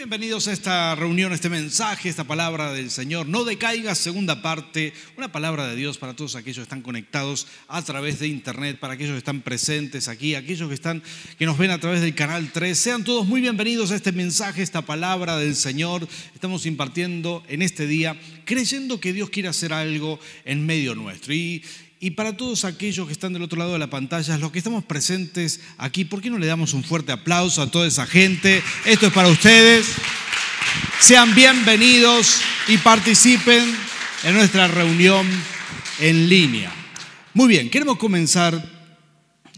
bienvenidos 0.00 0.48
a 0.48 0.54
esta 0.54 0.94
reunión, 0.94 1.30
a 1.30 1.34
este 1.34 1.50
mensaje, 1.50 2.08
esta 2.08 2.24
palabra 2.24 2.72
del 2.72 2.90
Señor. 2.90 3.28
No 3.28 3.44
decaigas, 3.44 3.98
segunda 3.98 4.40
parte, 4.40 4.94
una 5.18 5.30
palabra 5.30 5.68
de 5.68 5.76
Dios 5.76 5.98
para 5.98 6.16
todos 6.16 6.36
aquellos 6.36 6.56
que 6.56 6.62
están 6.62 6.80
conectados 6.80 7.46
a 7.68 7.82
través 7.82 8.18
de 8.18 8.26
internet, 8.26 8.78
para 8.80 8.94
aquellos 8.94 9.12
que 9.12 9.18
están 9.18 9.42
presentes 9.42 10.08
aquí, 10.08 10.34
aquellos 10.34 10.68
que 10.68 10.74
están 10.74 11.02
que 11.38 11.44
nos 11.44 11.58
ven 11.58 11.70
a 11.70 11.78
través 11.78 12.00
del 12.00 12.14
canal 12.14 12.50
3. 12.50 12.78
Sean 12.78 13.04
todos 13.04 13.26
muy 13.26 13.42
bienvenidos 13.42 13.90
a 13.90 13.96
este 13.96 14.10
mensaje, 14.10 14.62
esta 14.62 14.80
palabra 14.80 15.36
del 15.36 15.54
Señor. 15.54 16.08
Estamos 16.32 16.64
impartiendo 16.64 17.44
en 17.46 17.60
este 17.60 17.86
día 17.86 18.18
creyendo 18.46 19.00
que 19.00 19.12
Dios 19.12 19.28
quiere 19.28 19.50
hacer 19.50 19.74
algo 19.74 20.18
en 20.46 20.64
medio 20.64 20.94
nuestro. 20.94 21.34
Y 21.34 21.62
y 22.02 22.12
para 22.12 22.34
todos 22.34 22.64
aquellos 22.64 23.06
que 23.06 23.12
están 23.12 23.34
del 23.34 23.42
otro 23.42 23.58
lado 23.58 23.74
de 23.74 23.78
la 23.78 23.90
pantalla, 23.90 24.38
los 24.38 24.50
que 24.50 24.58
estamos 24.58 24.82
presentes 24.84 25.60
aquí, 25.76 26.06
¿por 26.06 26.22
qué 26.22 26.30
no 26.30 26.38
le 26.38 26.46
damos 26.46 26.72
un 26.72 26.82
fuerte 26.82 27.12
aplauso 27.12 27.60
a 27.60 27.70
toda 27.70 27.86
esa 27.86 28.06
gente? 28.06 28.62
Esto 28.86 29.08
es 29.08 29.12
para 29.12 29.28
ustedes. 29.28 29.86
Sean 30.98 31.34
bienvenidos 31.34 32.40
y 32.68 32.78
participen 32.78 33.76
en 34.24 34.34
nuestra 34.34 34.66
reunión 34.66 35.28
en 35.98 36.26
línea. 36.26 36.72
Muy 37.34 37.48
bien, 37.48 37.68
queremos 37.68 37.98
comenzar 37.98 38.64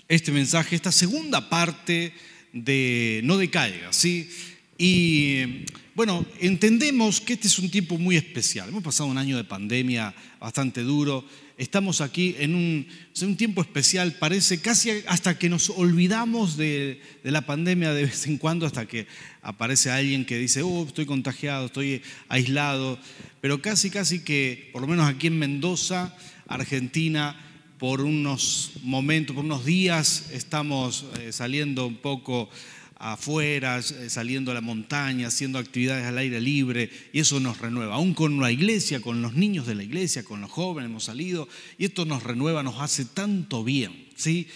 este 0.09 0.33
mensaje, 0.33 0.75
esta 0.75 0.91
segunda 0.91 1.48
parte 1.48 2.12
de 2.53 3.20
No 3.23 3.39
decaiga, 3.39 3.93
¿sí? 3.93 4.29
Y 4.77 5.65
bueno, 5.95 6.27
entendemos 6.41 7.20
que 7.20 7.34
este 7.34 7.47
es 7.47 7.59
un 7.61 7.70
tiempo 7.70 7.98
muy 7.98 8.17
especial. 8.17 8.69
Hemos 8.69 8.83
pasado 8.83 9.09
un 9.09 9.19
año 9.19 9.37
de 9.37 9.45
pandemia 9.45 10.12
bastante 10.41 10.83
duro 10.83 11.25
estamos 11.62 12.01
aquí 12.01 12.34
en 12.41 12.57
un, 12.57 13.37
tiempo 13.37 13.61
especial, 13.61 14.16
parece 14.19 14.61
casi 14.61 14.91
hasta 15.07 15.39
que 15.39 15.48
nos 15.48 15.70
olvidamos 15.70 16.57
de, 16.57 17.01
la 17.23 17.43
pandemia 17.43 17.93
de 17.93 18.07
vez 18.07 18.27
en 18.27 18.37
cuando, 18.37 18.66
hasta 18.66 18.87
que 18.87 19.07
aparece 19.43 19.91
alguien 19.91 20.25
que 20.25 20.39
dice, 20.39 20.62
oh, 20.62 20.84
estoy 20.84 21.06
contagiado, 21.06 21.67
estoy 21.67 22.03
aislado, 22.29 22.98
pero 23.41 23.62
casi, 23.62 23.91
casi 23.91 24.25
que, 24.25 24.70
por 24.72 24.83
lo 24.83 24.89
menos 24.89 25.09
aquí 25.09 25.28
en 25.28 25.39
Mendoza, 25.39 26.17
Argentina, 26.48 27.37
por 27.78 28.00
unos 28.00 28.72
momentos, 28.83 29.37
por 29.37 29.44
unos 29.44 29.65
días, 29.65 30.31
estamos 30.33 31.06
eh, 31.20 31.33
saliendo 31.33 31.87
un 31.87 31.97
poco 31.97 32.50
afuera, 33.03 33.78
eh, 33.78 34.08
saliendo 34.08 34.53
a 34.53 34.55
la 34.55 34.61
montaña, 34.61 35.27
haciendo 35.27 35.58
actividades 35.58 36.06
al 36.06 36.19
aire 36.19 36.41
libre, 36.41 36.89
y 37.12 37.19
eso 37.19 37.41
nos 37.41 37.59
renueva. 37.59 37.97
Aún 37.97 38.14
con 38.14 38.41
la 38.41 38.53
iglesia, 38.53 39.00
con 39.00 39.20
los 39.22 39.34
niños 39.34 39.67
de 39.67 39.75
la 39.75 39.83
iglesia, 39.83 40.25
con 40.25 40.41
los 40.41 40.50
jóvenes 40.50 40.89
hemos 40.89 41.05
salido, 41.05 41.48
y 41.78 41.86
esto 41.86 42.05
nos 42.05 42.22
renueva, 42.22 42.62
nos 42.62 42.81
hace 42.81 43.05
tanto 43.05 43.64
bien, 43.64 44.06
¿sí? 44.14 44.47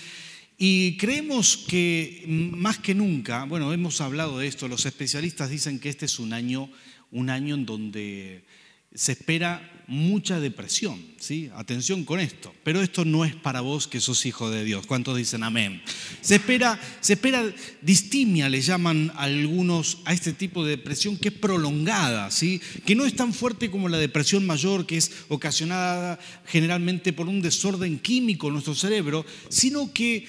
Y 0.59 0.97
creemos 0.97 1.57
que 1.57 2.25
más 2.27 2.79
que 2.79 2.95
nunca, 2.95 3.45
bueno, 3.45 3.73
hemos 3.73 4.01
hablado 4.01 4.39
de 4.39 4.47
esto, 4.47 4.69
los 4.69 4.87
especialistas 4.87 5.51
dicen 5.51 5.81
que 5.81 5.89
este 5.89 6.07
es 6.07 6.19
un 6.19 6.33
año, 6.33 6.71
un 7.11 7.31
año 7.31 7.57
en 7.57 7.67
donde 7.67 8.45
se 8.95 9.13
espera 9.13 9.76
mucha 9.89 10.41
depresión, 10.41 11.01
¿sí? 11.19 11.49
Atención 11.55 12.05
con 12.05 12.19
esto, 12.19 12.53
pero 12.65 12.83
esto 12.83 13.05
no 13.05 13.25
es 13.25 13.35
para 13.35 13.61
vos 13.61 13.87
que 13.87 14.01
sos 14.01 14.27
hijo 14.27 14.51
de 14.51 14.65
Dios. 14.65 14.87
¿Cuántos 14.87 15.17
dicen 15.17 15.45
amén? 15.45 15.81
Se 16.21 16.37
espera, 16.37 16.81
se 17.01 17.13
espera 17.13 17.45
distimia, 17.83 18.49
le 18.49 18.61
llaman 18.61 19.13
algunos 19.17 19.99
a 20.05 20.13
este 20.13 20.33
tipo 20.33 20.65
de 20.65 20.71
depresión 20.71 21.17
que 21.17 21.29
es 21.29 21.35
prolongada, 21.35 22.31
¿sí? 22.31 22.61
Que 22.85 22.97
no 22.97 23.07
es 23.07 23.15
tan 23.15 23.33
fuerte 23.33 23.71
como 23.71 23.89
la 23.89 23.99
depresión 23.99 24.45
mayor 24.45 24.87
que 24.87 24.97
es 24.97 25.13
ocasionada 25.29 26.19
generalmente 26.47 27.13
por 27.13 27.29
un 27.29 27.41
desorden 27.41 27.99
químico 28.01 28.49
en 28.49 28.55
nuestro 28.55 28.75
cerebro, 28.75 29.25
sino 29.49 29.93
que 29.93 30.27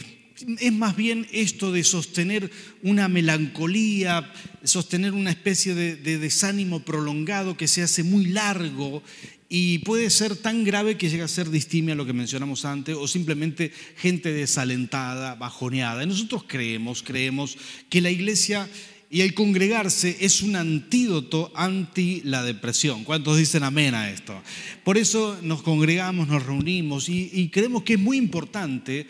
es 0.59 0.73
más 0.73 0.95
bien 0.95 1.27
esto 1.31 1.71
de 1.71 1.83
sostener 1.83 2.51
una 2.83 3.07
melancolía, 3.07 4.31
sostener 4.63 5.13
una 5.13 5.31
especie 5.31 5.73
de, 5.73 5.95
desánimo 6.19 6.81
prolongado 6.81 7.57
que 7.57 7.67
se 7.67 7.81
hace 7.81 8.03
muy 8.03 8.25
largo 8.25 9.01
y 9.49 9.79
puede 9.79 10.09
ser 10.09 10.35
tan 10.35 10.63
grave 10.63 10.97
que 10.97 11.09
llega 11.09 11.25
a 11.25 11.29
ser 11.29 11.49
distimia, 11.49 11.95
lo 11.95 12.05
que 12.05 12.13
mencionamos 12.13 12.65
antes, 12.65 12.95
o 12.95 13.07
simplemente 13.07 13.71
gente 13.97 14.31
desalentada, 14.31 15.35
bajoneada. 15.35 16.03
Y 16.03 16.07
nosotros 16.07 16.43
creemos, 16.45 17.03
creemos 17.03 17.57
que 17.89 18.01
la 18.01 18.11
iglesia 18.11 18.69
y 19.09 19.21
el 19.21 19.33
congregarse 19.33 20.17
es 20.19 20.41
un 20.41 20.57
antídoto 20.57 21.51
anti 21.55 22.21
la 22.25 22.43
depresión. 22.43 23.05
¿Cuántos 23.05 23.37
dicen 23.37 23.63
amén 23.63 23.95
a 23.95 24.11
esto? 24.11 24.41
Por 24.83 24.97
eso 24.97 25.39
nos 25.41 25.61
congregamos, 25.61 26.27
nos 26.27 26.45
reunimos 26.45 27.07
y 27.07 27.49
creemos 27.49 27.83
que 27.83 27.93
es 27.93 27.99
muy 27.99 28.17
importante 28.17 29.07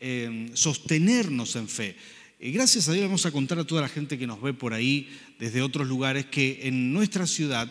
Em, 0.00 0.54
sostenernos 0.54 1.56
en 1.56 1.66
fe. 1.66 1.96
Y 2.38 2.52
gracias 2.52 2.88
a 2.88 2.92
Dios 2.92 3.06
vamos 3.06 3.26
a 3.26 3.32
contar 3.32 3.58
a 3.58 3.64
toda 3.64 3.82
la 3.82 3.88
gente 3.88 4.16
que 4.16 4.28
nos 4.28 4.40
ve 4.40 4.54
por 4.54 4.72
ahí 4.72 5.08
desde 5.40 5.60
otros 5.60 5.88
lugares 5.88 6.26
que 6.26 6.60
en 6.68 6.92
nuestra 6.92 7.26
ciudad, 7.26 7.68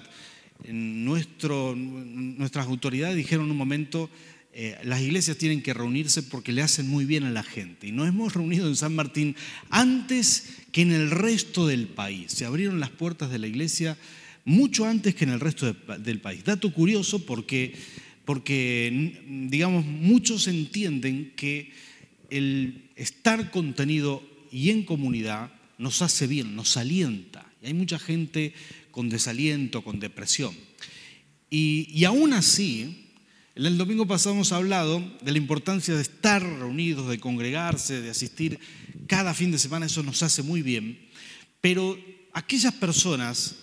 nuestras 0.66 2.68
autoridades 2.68 3.16
dijeron 3.16 3.46
en 3.46 3.52
un 3.52 3.58
momento, 3.58 4.10
eh, 4.54 4.78
las 4.84 5.02
iglesias 5.02 5.38
tienen 5.38 5.62
que 5.62 5.74
reunirse 5.74 6.24
porque 6.24 6.52
le 6.52 6.64
hacen 6.64 6.88
muy 6.88 7.06
bien 7.06 7.26
a 7.26 7.30
la 7.30 7.44
gente. 7.44 7.88
Y 7.88 7.92
nos 7.92 8.08
hemos 8.08 8.34
reunido 8.34 8.68
en 8.68 8.76
San 8.76 8.96
Martín 8.96 9.36
antes 9.70 10.58
que 10.72 10.82
en 10.82 10.92
el 10.92 11.12
resto 11.12 11.68
del 11.68 11.88
país. 11.88 12.32
Se 12.32 12.46
abrieron 12.46 12.80
las 12.80 12.90
puertas 12.90 13.30
de 13.30 13.40
la 13.40 13.48
iglesia 13.48 13.98
mucho 14.46 14.86
antes 14.86 15.14
que 15.14 15.26
en 15.26 15.32
el 15.32 15.40
resto 15.40 15.76
del 16.00 16.22
país. 16.22 16.44
Dato 16.44 16.74
curioso 16.74 17.26
porque, 17.26 17.76
porque 18.26 19.46
digamos, 19.50 19.86
muchos 19.86 20.48
entienden 20.48 21.34
que 21.36 21.72
el 22.30 22.90
estar 22.96 23.52
contenido 23.52 24.24
y 24.52 24.72
en 24.72 24.84
comunidad 24.84 25.52
nos 25.78 26.02
hace 26.02 26.28
bien, 26.28 26.56
nos 26.56 26.78
alienta. 26.78 27.46
Y 27.62 27.68
hay 27.68 27.74
mucha 27.74 28.00
gente 28.00 28.54
con 28.98 29.10
desaliento, 29.10 29.84
con 29.84 30.00
depresión. 30.00 30.58
Y, 31.52 32.04
aún 32.06 32.34
así, 32.34 33.14
el 33.54 33.78
domingo 33.78 34.08
pasado 34.08 34.34
hemos 34.34 34.52
hablado 34.52 35.00
de 35.22 35.32
la 35.32 35.38
importancia 35.38 35.94
de 35.94 36.02
estar 36.02 36.42
reunidos, 36.42 37.08
de 37.08 37.20
congregarse, 37.20 38.02
de 38.02 38.10
asistir 38.10 38.60
cada 39.06 39.36
fin 39.36 39.52
de 39.52 39.60
semana, 39.60 39.86
eso 39.86 40.02
nos 40.02 40.24
hace 40.24 40.42
muy 40.42 40.64
bien. 40.64 40.98
Pero 41.62 41.96
aquellas 42.34 42.74
personas 42.74 43.58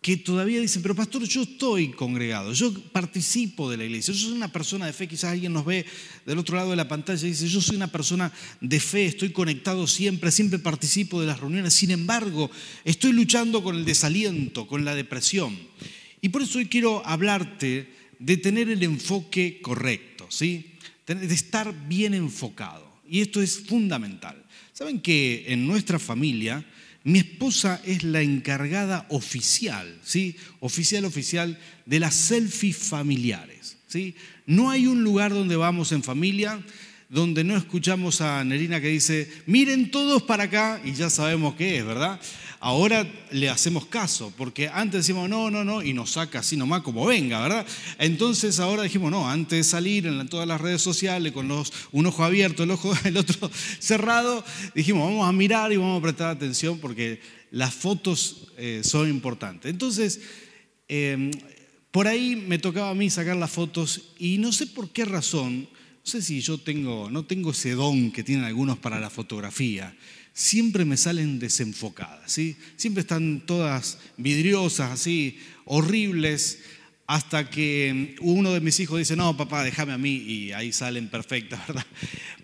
que 0.00 0.16
todavía 0.16 0.60
dicen, 0.60 0.80
pero 0.80 0.94
pastor, 0.94 1.24
yo 1.24 1.42
estoy 1.42 1.90
congregado, 1.90 2.54
yo 2.54 2.72
participo 2.90 3.70
de 3.70 3.76
la 3.76 3.84
iglesia, 3.84 4.14
yo 4.14 4.28
soy 4.28 4.32
una 4.32 4.50
persona 4.50 4.86
de 4.86 4.94
fe, 4.94 5.06
quizás 5.06 5.32
alguien 5.32 5.52
nos 5.52 5.66
ve 5.66 5.84
del 6.24 6.38
otro 6.38 6.56
lado 6.56 6.70
de 6.70 6.76
la 6.76 6.88
pantalla 6.88 7.26
y 7.26 7.30
dice, 7.30 7.48
yo 7.48 7.60
soy 7.60 7.76
una 7.76 7.92
persona 7.92 8.32
de 8.62 8.80
fe, 8.80 9.04
estoy 9.04 9.30
conectado 9.30 9.86
siempre, 9.86 10.30
siempre 10.30 10.58
participo 10.58 11.20
de 11.20 11.26
las 11.26 11.40
reuniones, 11.40 11.74
sin 11.74 11.90
embargo, 11.90 12.50
estoy 12.84 13.12
luchando 13.12 13.62
con 13.62 13.76
el 13.76 13.84
desaliento, 13.84 14.66
con 14.66 14.86
la 14.86 14.94
depresión. 14.94 15.58
Y 16.22 16.30
por 16.30 16.42
eso 16.42 16.58
hoy 16.58 16.66
quiero 16.66 17.06
hablarte 17.06 17.92
de 18.18 18.36
tener 18.38 18.70
el 18.70 18.82
enfoque 18.82 19.60
correcto, 19.60 20.26
¿sí? 20.30 20.76
de 21.06 21.34
estar 21.34 21.74
bien 21.88 22.14
enfocado. 22.14 22.88
Y 23.08 23.20
esto 23.20 23.42
es 23.42 23.58
fundamental. 23.60 24.42
¿Saben 24.72 25.00
que 25.00 25.44
en 25.48 25.66
nuestra 25.66 25.98
familia 25.98 26.64
mi 27.04 27.20
esposa 27.20 27.80
es 27.84 28.02
la 28.02 28.20
encargada 28.20 29.06
oficial, 29.08 29.98
¿sí? 30.04 30.36
Oficial, 30.60 31.04
oficial 31.04 31.58
de 31.86 32.00
las 32.00 32.14
selfies 32.14 32.76
familiares, 32.76 33.78
¿sí? 33.86 34.14
No 34.46 34.70
hay 34.70 34.86
un 34.86 35.02
lugar 35.02 35.32
donde 35.32 35.56
vamos 35.56 35.92
en 35.92 36.02
familia 36.02 36.60
donde 37.10 37.42
no 37.42 37.56
escuchamos 37.56 38.20
a 38.20 38.42
Nerina 38.44 38.80
que 38.80 38.86
dice, 38.86 39.28
miren 39.46 39.90
todos 39.90 40.22
para 40.22 40.44
acá 40.44 40.80
y 40.84 40.92
ya 40.92 41.10
sabemos 41.10 41.56
qué 41.56 41.78
es, 41.78 41.84
¿verdad? 41.84 42.20
Ahora 42.62 43.10
le 43.30 43.48
hacemos 43.48 43.86
caso, 43.86 44.34
porque 44.36 44.68
antes 44.68 45.00
decimos 45.00 45.30
no, 45.30 45.50
no, 45.50 45.64
no, 45.64 45.82
y 45.82 45.94
nos 45.94 46.10
saca 46.10 46.40
así 46.40 46.58
nomás 46.58 46.82
como 46.82 47.06
venga, 47.06 47.40
¿verdad? 47.40 47.66
Entonces 47.98 48.60
ahora 48.60 48.82
dijimos, 48.82 49.10
no, 49.10 49.30
antes 49.30 49.56
de 49.56 49.64
salir 49.64 50.06
en 50.06 50.28
todas 50.28 50.46
las 50.46 50.60
redes 50.60 50.82
sociales 50.82 51.32
con 51.32 51.48
los, 51.48 51.72
un 51.90 52.04
ojo 52.04 52.22
abierto, 52.22 52.62
el, 52.62 52.70
ojo, 52.72 52.92
el 53.04 53.16
otro 53.16 53.50
cerrado, 53.78 54.44
dijimos, 54.74 55.08
vamos 55.08 55.26
a 55.26 55.32
mirar 55.32 55.72
y 55.72 55.78
vamos 55.78 56.00
a 56.00 56.02
prestar 56.02 56.28
atención 56.28 56.78
porque 56.80 57.22
las 57.50 57.72
fotos 57.72 58.48
eh, 58.58 58.82
son 58.84 59.08
importantes. 59.08 59.70
Entonces, 59.70 60.20
em, 60.86 61.30
por 61.90 62.08
ahí 62.08 62.36
me 62.36 62.58
tocaba 62.58 62.90
a 62.90 62.94
mí 62.94 63.08
sacar 63.08 63.36
las 63.36 63.50
fotos 63.50 64.12
y 64.18 64.36
no 64.36 64.52
sé 64.52 64.66
por 64.66 64.90
qué 64.90 65.06
razón, 65.06 65.62
no 65.62 65.68
sé 66.04 66.20
si 66.20 66.42
yo 66.42 66.58
tengo, 66.58 67.08
no 67.10 67.24
tengo 67.24 67.52
ese 67.52 67.70
don 67.70 68.12
que 68.12 68.22
tienen 68.22 68.44
algunos 68.44 68.76
para 68.76 69.00
la 69.00 69.08
fotografía 69.08 69.96
siempre 70.32 70.84
me 70.84 70.96
salen 70.96 71.38
desenfocadas, 71.38 72.32
¿sí? 72.32 72.56
Siempre 72.76 73.02
están 73.02 73.42
todas 73.46 73.98
vidriosas, 74.16 74.92
así, 74.92 75.38
horribles, 75.64 76.58
hasta 77.10 77.50
que 77.50 78.14
uno 78.20 78.52
de 78.52 78.60
mis 78.60 78.78
hijos 78.78 79.00
dice, 79.00 79.16
no, 79.16 79.36
papá, 79.36 79.64
déjame 79.64 79.92
a 79.92 79.98
mí, 79.98 80.14
y 80.14 80.52
ahí 80.52 80.70
salen 80.70 81.08
perfectas, 81.08 81.60
¿verdad? 81.66 81.84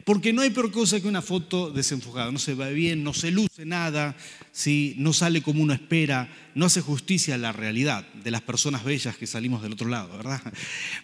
Porque 0.04 0.32
no 0.32 0.42
hay 0.42 0.50
peor 0.50 0.72
cosa 0.72 1.00
que 1.00 1.06
una 1.06 1.22
foto 1.22 1.70
desenfocada, 1.70 2.32
no 2.32 2.40
se 2.40 2.54
ve 2.54 2.72
bien, 2.72 3.04
no 3.04 3.14
se 3.14 3.30
luce 3.30 3.64
nada, 3.64 4.16
¿sí? 4.50 4.96
no 4.98 5.12
sale 5.12 5.40
como 5.40 5.62
uno 5.62 5.72
espera, 5.72 6.28
no 6.56 6.66
hace 6.66 6.80
justicia 6.80 7.36
a 7.36 7.38
la 7.38 7.52
realidad 7.52 8.08
de 8.12 8.30
las 8.32 8.42
personas 8.42 8.82
bellas 8.82 9.16
que 9.16 9.28
salimos 9.28 9.62
del 9.62 9.74
otro 9.74 9.88
lado, 9.88 10.16
¿verdad? 10.16 10.42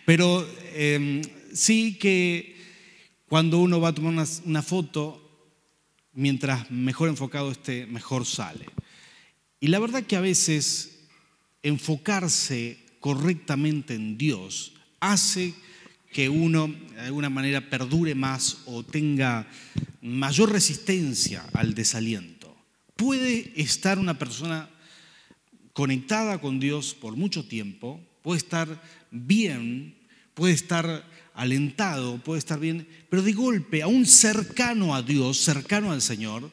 Pero 0.05 0.45
em, 0.75 1.23
sí 1.53 1.99
que 2.01 2.57
cuando 3.29 3.59
uno 3.61 3.81
va 3.81 3.91
a 3.91 3.95
tomar 3.95 4.13
una, 4.13 4.27
una 4.45 4.63
foto, 4.63 5.32
mientras 6.13 6.71
mejor 6.71 7.09
enfocado 7.09 7.51
esté, 7.51 7.87
mejor 7.87 8.27
sale. 8.27 8.67
Y 9.61 9.69
la 9.69 9.79
verdad 9.79 10.05
que 10.05 10.17
a 10.17 10.21
veces 10.21 11.07
enfocarse 11.63 12.79
correctamente 13.01 13.95
en 13.95 14.19
Dios 14.19 14.75
hace 15.01 15.55
que 16.13 16.29
uno 16.29 16.69
de 16.69 17.01
alguna 17.01 17.31
manera 17.31 17.71
perdure 17.71 18.15
más 18.15 18.59
o 18.67 18.85
tenga 18.85 19.49
mayor 20.03 20.53
resistencia 20.53 21.45
al 21.55 21.75
desaliento. 21.75 22.55
Puede 22.97 23.53
estar 23.61 23.99
una 23.99 24.19
persona 24.19 24.69
conectada 25.73 26.41
con 26.41 26.61
Dios 26.61 26.95
por 26.95 27.17
mucho 27.17 27.47
tiempo, 27.47 28.01
puede 28.23 28.39
estar 28.39 28.83
bien, 29.11 29.97
puede 30.35 30.53
estar 30.53 31.05
alentado, 31.35 32.19
puede 32.19 32.39
estar 32.39 32.59
bien, 32.59 32.87
pero 33.09 33.23
de 33.23 33.33
golpe, 33.33 33.83
aún 33.83 34.07
cercano 34.07 34.95
a 34.95 35.03
Dios, 35.03 35.39
cercano 35.39 35.93
al 35.93 36.03
Señor, 36.03 36.51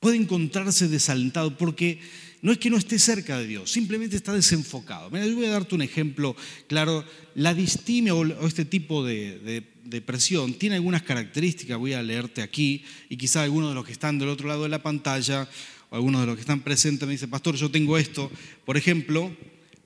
puede 0.00 0.16
encontrarse 0.16 0.88
desalentado 0.88 1.56
porque 1.56 2.00
no 2.42 2.52
es 2.52 2.58
que 2.58 2.70
no 2.70 2.76
esté 2.76 2.98
cerca 2.98 3.38
de 3.38 3.46
Dios, 3.46 3.70
simplemente 3.72 4.16
está 4.16 4.32
desenfocado. 4.32 5.10
Mira, 5.10 5.26
yo 5.26 5.34
voy 5.34 5.46
a 5.46 5.50
darte 5.50 5.74
un 5.74 5.82
ejemplo 5.82 6.36
claro. 6.68 7.04
La 7.34 7.54
distimia 7.54 8.14
o 8.14 8.46
este 8.46 8.64
tipo 8.64 9.04
de, 9.04 9.64
depresión 9.84 10.54
tiene 10.54 10.76
algunas 10.76 11.02
características, 11.02 11.78
voy 11.78 11.92
a 11.92 12.02
leerte 12.02 12.42
aquí, 12.42 12.84
y 13.08 13.16
quizá 13.16 13.42
algunos 13.42 13.70
de 13.70 13.74
los 13.74 13.84
que 13.84 13.92
están 13.92 14.18
del 14.18 14.28
otro 14.28 14.48
lado 14.48 14.62
de 14.64 14.68
la 14.68 14.82
pantalla 14.82 15.48
o 15.90 15.96
algunos 15.96 16.20
de 16.20 16.26
los 16.26 16.36
que 16.36 16.40
están 16.40 16.60
presentes 16.60 17.06
me 17.06 17.12
dicen, 17.12 17.30
pastor, 17.30 17.56
yo 17.56 17.70
tengo 17.70 17.98
esto. 17.98 18.30
Por 18.64 18.76
ejemplo, 18.76 19.34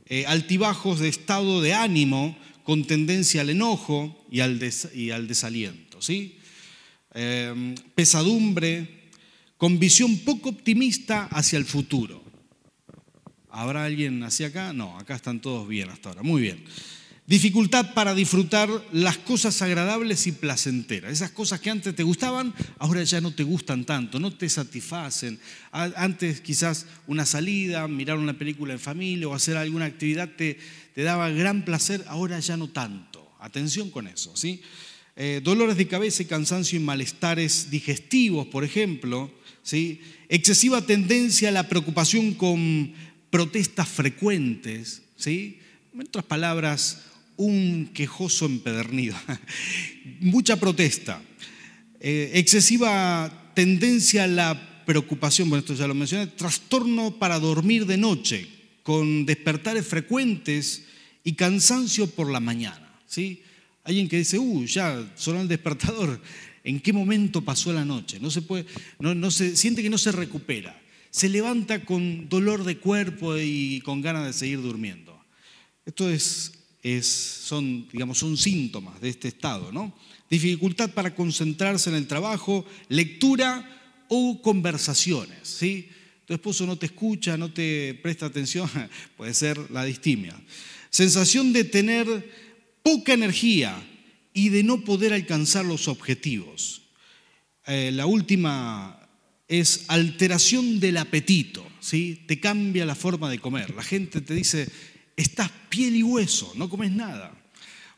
eh, 0.07 0.27
altibajos 0.27 0.99
de 0.99 1.09
estado 1.09 1.61
de 1.63 1.75
ánimo 1.75 2.37
con 2.71 2.85
tendencia 2.85 3.41
al 3.41 3.51
enojo 3.51 4.25
y 4.31 4.39
al, 4.39 4.61
desaliento. 4.61 6.01
¿sí? 6.01 6.39
Eh, 7.13 7.75
pesadumbre, 7.97 9.09
con 9.57 9.81
visión 9.81 10.19
poco 10.19 10.51
optimista 10.51 11.25
hacia 11.33 11.59
el 11.59 11.65
futuro. 11.65 12.23
¿Habrá 13.51 13.87
alguien 13.87 14.23
hacia 14.23 14.47
acá? 14.47 14.73
No, 14.73 14.97
acá 14.97 15.17
están 15.17 15.41
todos 15.41 15.67
bien 15.67 15.91
hasta 15.91 16.11
ahora. 16.11 16.23
Muy 16.23 16.43
bien. 16.43 16.65
Dificultad 17.31 17.95
para 17.95 18.13
disfrutar 18.13 18.69
las 18.91 19.17
cosas 19.19 19.63
agradables 19.63 20.27
y 20.27 20.33
placenteras. 20.33 21.13
Esas 21.13 21.31
cosas 21.31 21.61
que 21.61 21.71
antes 21.71 21.95
te 21.95 22.03
gustaban, 22.03 22.53
ahora 22.79 23.05
ya 23.05 23.21
no 23.21 23.33
te 23.33 23.45
gustan 23.45 23.85
tanto, 23.85 24.19
no 24.19 24.33
te 24.33 24.49
satisfacen. 24.49 25.39
Antes 25.71 26.41
quizás 26.41 26.87
una 27.07 27.25
salida, 27.25 27.87
mirar 27.87 28.19
una 28.19 28.37
película 28.37 28.73
en 28.73 28.81
familia 28.81 29.29
o 29.29 29.35
hacer 29.35 29.57
alguna 29.57 29.85
actividad 29.85 30.29
te, 30.37 30.59
te 30.95 31.03
daba 31.03 31.31
gran 31.31 31.65
placer, 31.65 32.05
ahora 32.09 32.41
ya 32.41 32.57
no 32.57 32.69
tanto. 32.69 33.31
Atención 33.41 33.91
con 33.91 34.07
eso, 34.07 34.37
¿sí? 34.37 34.63
Eh, 35.17 35.41
dolores 35.43 35.77
de 35.77 35.87
cabeza 35.87 36.23
y 36.23 36.27
cansancio 36.27 36.79
y 36.79 36.83
malestares 36.83 37.71
digestivos, 37.71 38.47
por 38.47 38.65
ejemplo, 38.65 39.31
¿sí? 39.63 40.01
excesiva 40.29 40.87
tendencia 40.87 41.49
a 41.49 41.53
la 41.53 41.69
preocupación 41.69 42.35
con 42.35 42.93
protestas 43.29 43.89
frecuentes, 43.89 45.03
¿sí? 45.17 45.59
en 45.93 46.01
otras 46.01 46.25
palabras, 46.25 47.03
un 47.37 47.91
quejoso 47.93 48.47
empedernido, 48.47 49.17
mucha 50.21 50.57
protesta, 50.57 51.21
eh, 52.01 52.31
excesiva 52.35 53.53
tendencia 53.55 54.25
a 54.25 54.29
la 54.29 54.85
preocupación, 54.87 55.49
bueno, 55.51 55.61
esto 55.61 55.75
ya 55.75 55.87
lo 55.87 55.95
mencioné, 55.95 56.29
trastorno 56.29 57.19
para 57.19 57.39
dormir 57.39 57.85
de 57.87 57.97
noche, 57.99 58.49
con 58.83 59.27
despertares 59.27 59.87
frecuentes 59.87 60.85
y 61.25 61.35
cansancio 61.35 62.09
por 62.09 62.31
la 62.31 62.41
mañana. 62.41 62.99
¿sí? 63.07 63.43
Alguien 63.85 64.09
que 64.09 64.19
dice, 64.19 64.39
uh, 64.39 64.65
ya 64.65 65.13
sonó 65.17 65.41
el 65.41 65.49
despertador, 65.49 66.21
¿en 66.65 66.81
qué 66.81 66.93
momento 66.93 67.43
pasó 67.43 67.73
la 67.73 67.85
noche? 67.85 68.19
No 68.21 68.31
se 68.31 68.43
puede, 68.43 68.67
no, 68.99 69.15
no 69.15 69.31
se, 69.31 69.57
siente 69.57 69.83
que 69.83 69.91
no 69.91 69.99
se 69.99 70.13
recupera 70.13 70.81
se 71.11 71.29
levanta 71.29 71.85
con 71.85 72.29
dolor 72.29 72.65
de 72.65 72.79
cuerpo 72.79 73.37
y 73.37 73.81
con 73.85 74.01
ganas 74.01 74.27
de 74.27 74.33
seguir 74.33 74.63
durmiendo. 74.63 75.19
Esto 75.85 76.09
es, 76.09 76.53
son, 77.43 77.89
digamos, 77.93 78.19
son 78.19 78.37
síntomas 78.37 79.01
de 79.01 79.09
este 79.09 79.29
estado, 79.29 79.73
¿no? 79.73 79.93
Dificultad 80.31 80.91
para 80.91 81.15
concentrarse 81.15 81.91
en 81.91 81.97
el 81.97 82.07
trabajo, 82.07 82.65
lectura 82.89 84.05
o 84.09 84.41
conversaciones, 84.41 85.39
¿sí? 85.43 85.89
Tu 86.31 86.35
esposo 86.35 86.65
no 86.65 86.79
te 86.79 86.87
escucha, 86.87 87.37
no 87.37 87.53
te 87.53 87.99
presta 88.05 88.27
atención, 88.27 88.71
puede 89.17 89.35
ser 89.35 89.69
la 89.73 89.85
distimia. 89.85 90.33
Sensación 90.89 91.53
de 91.53 91.65
tener 91.65 92.07
poca 92.85 93.15
energía 93.15 93.77
y 94.33 94.51
de 94.51 94.63
no 94.63 94.85
poder 94.85 95.13
alcanzar 95.13 95.65
los 95.65 95.89
objetivos. 95.89 96.83
Eh, 97.67 97.91
la 97.93 98.07
última 98.07 99.09
es 99.49 99.87
alteración 99.89 100.79
del 100.79 100.99
apetito, 100.99 101.67
¿sí? 101.81 102.23
te 102.29 102.39
cambia 102.39 102.85
la 102.87 102.95
forma 102.95 103.29
de 103.29 103.41
comer. 103.41 103.75
La 103.75 103.83
gente 103.83 104.21
te 104.21 104.33
dice, 104.33 104.69
estás 105.17 105.51
piel 105.69 105.97
y 105.97 106.05
hueso, 106.05 106.53
no 106.55 106.71
comes 106.71 106.93
nada. 106.93 107.35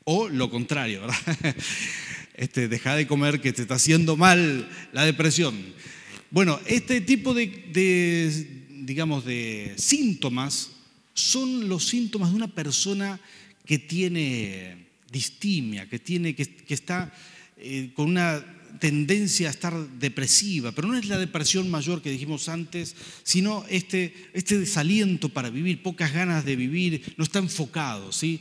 O 0.04 0.30
lo 0.30 0.48
contrario, 0.48 1.02
¿verdad? 1.02 1.54
Este, 2.34 2.66
deja 2.66 2.96
de 2.96 3.06
comer 3.06 3.42
que 3.42 3.52
te 3.52 3.60
está 3.60 3.74
haciendo 3.74 4.16
mal 4.16 4.66
la 4.92 5.04
depresión. 5.04 5.54
Bueno, 6.32 6.58
este 6.64 7.02
tipo 7.02 7.34
de, 7.34 8.48
digamos, 8.86 9.26
de 9.26 9.74
síntomas 9.76 10.70
son 11.12 11.68
los 11.68 11.86
síntomas 11.86 12.30
de 12.30 12.36
una 12.36 12.48
persona 12.48 13.20
que 13.66 13.78
tiene 13.78 14.86
distimia, 15.10 15.86
que, 15.90 15.98
tiene, 15.98 16.34
que, 16.34 16.72
está 16.72 17.12
eh, 17.58 17.90
con 17.94 18.08
una 18.08 18.42
tendencia 18.80 19.48
a 19.48 19.50
estar 19.50 19.76
depresiva, 19.98 20.72
pero 20.72 20.88
no 20.88 20.96
es 20.96 21.04
la 21.04 21.18
depresión 21.18 21.70
mayor 21.70 22.00
que 22.00 22.10
dijimos 22.10 22.48
antes, 22.48 22.96
sino 23.24 23.66
este, 23.68 24.14
este 24.32 24.58
desaliento 24.58 25.28
para 25.28 25.50
vivir, 25.50 25.82
pocas 25.82 26.14
ganas 26.14 26.46
de 26.46 26.56
vivir, 26.56 27.12
no 27.18 27.24
está 27.24 27.40
enfocado. 27.40 28.10
¿sí? 28.10 28.40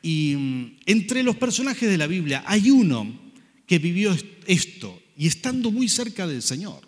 Y 0.00 0.36
mm, 0.36 0.76
entre 0.86 1.24
los 1.24 1.34
personajes 1.34 1.90
de 1.90 1.98
la 1.98 2.06
Biblia 2.06 2.44
hay 2.46 2.70
uno 2.70 3.18
que 3.66 3.80
vivió 3.80 4.16
esto 4.46 5.02
y 5.18 5.26
estando 5.26 5.72
muy 5.72 5.88
cerca 5.88 6.28
del 6.28 6.42
Señor. 6.42 6.85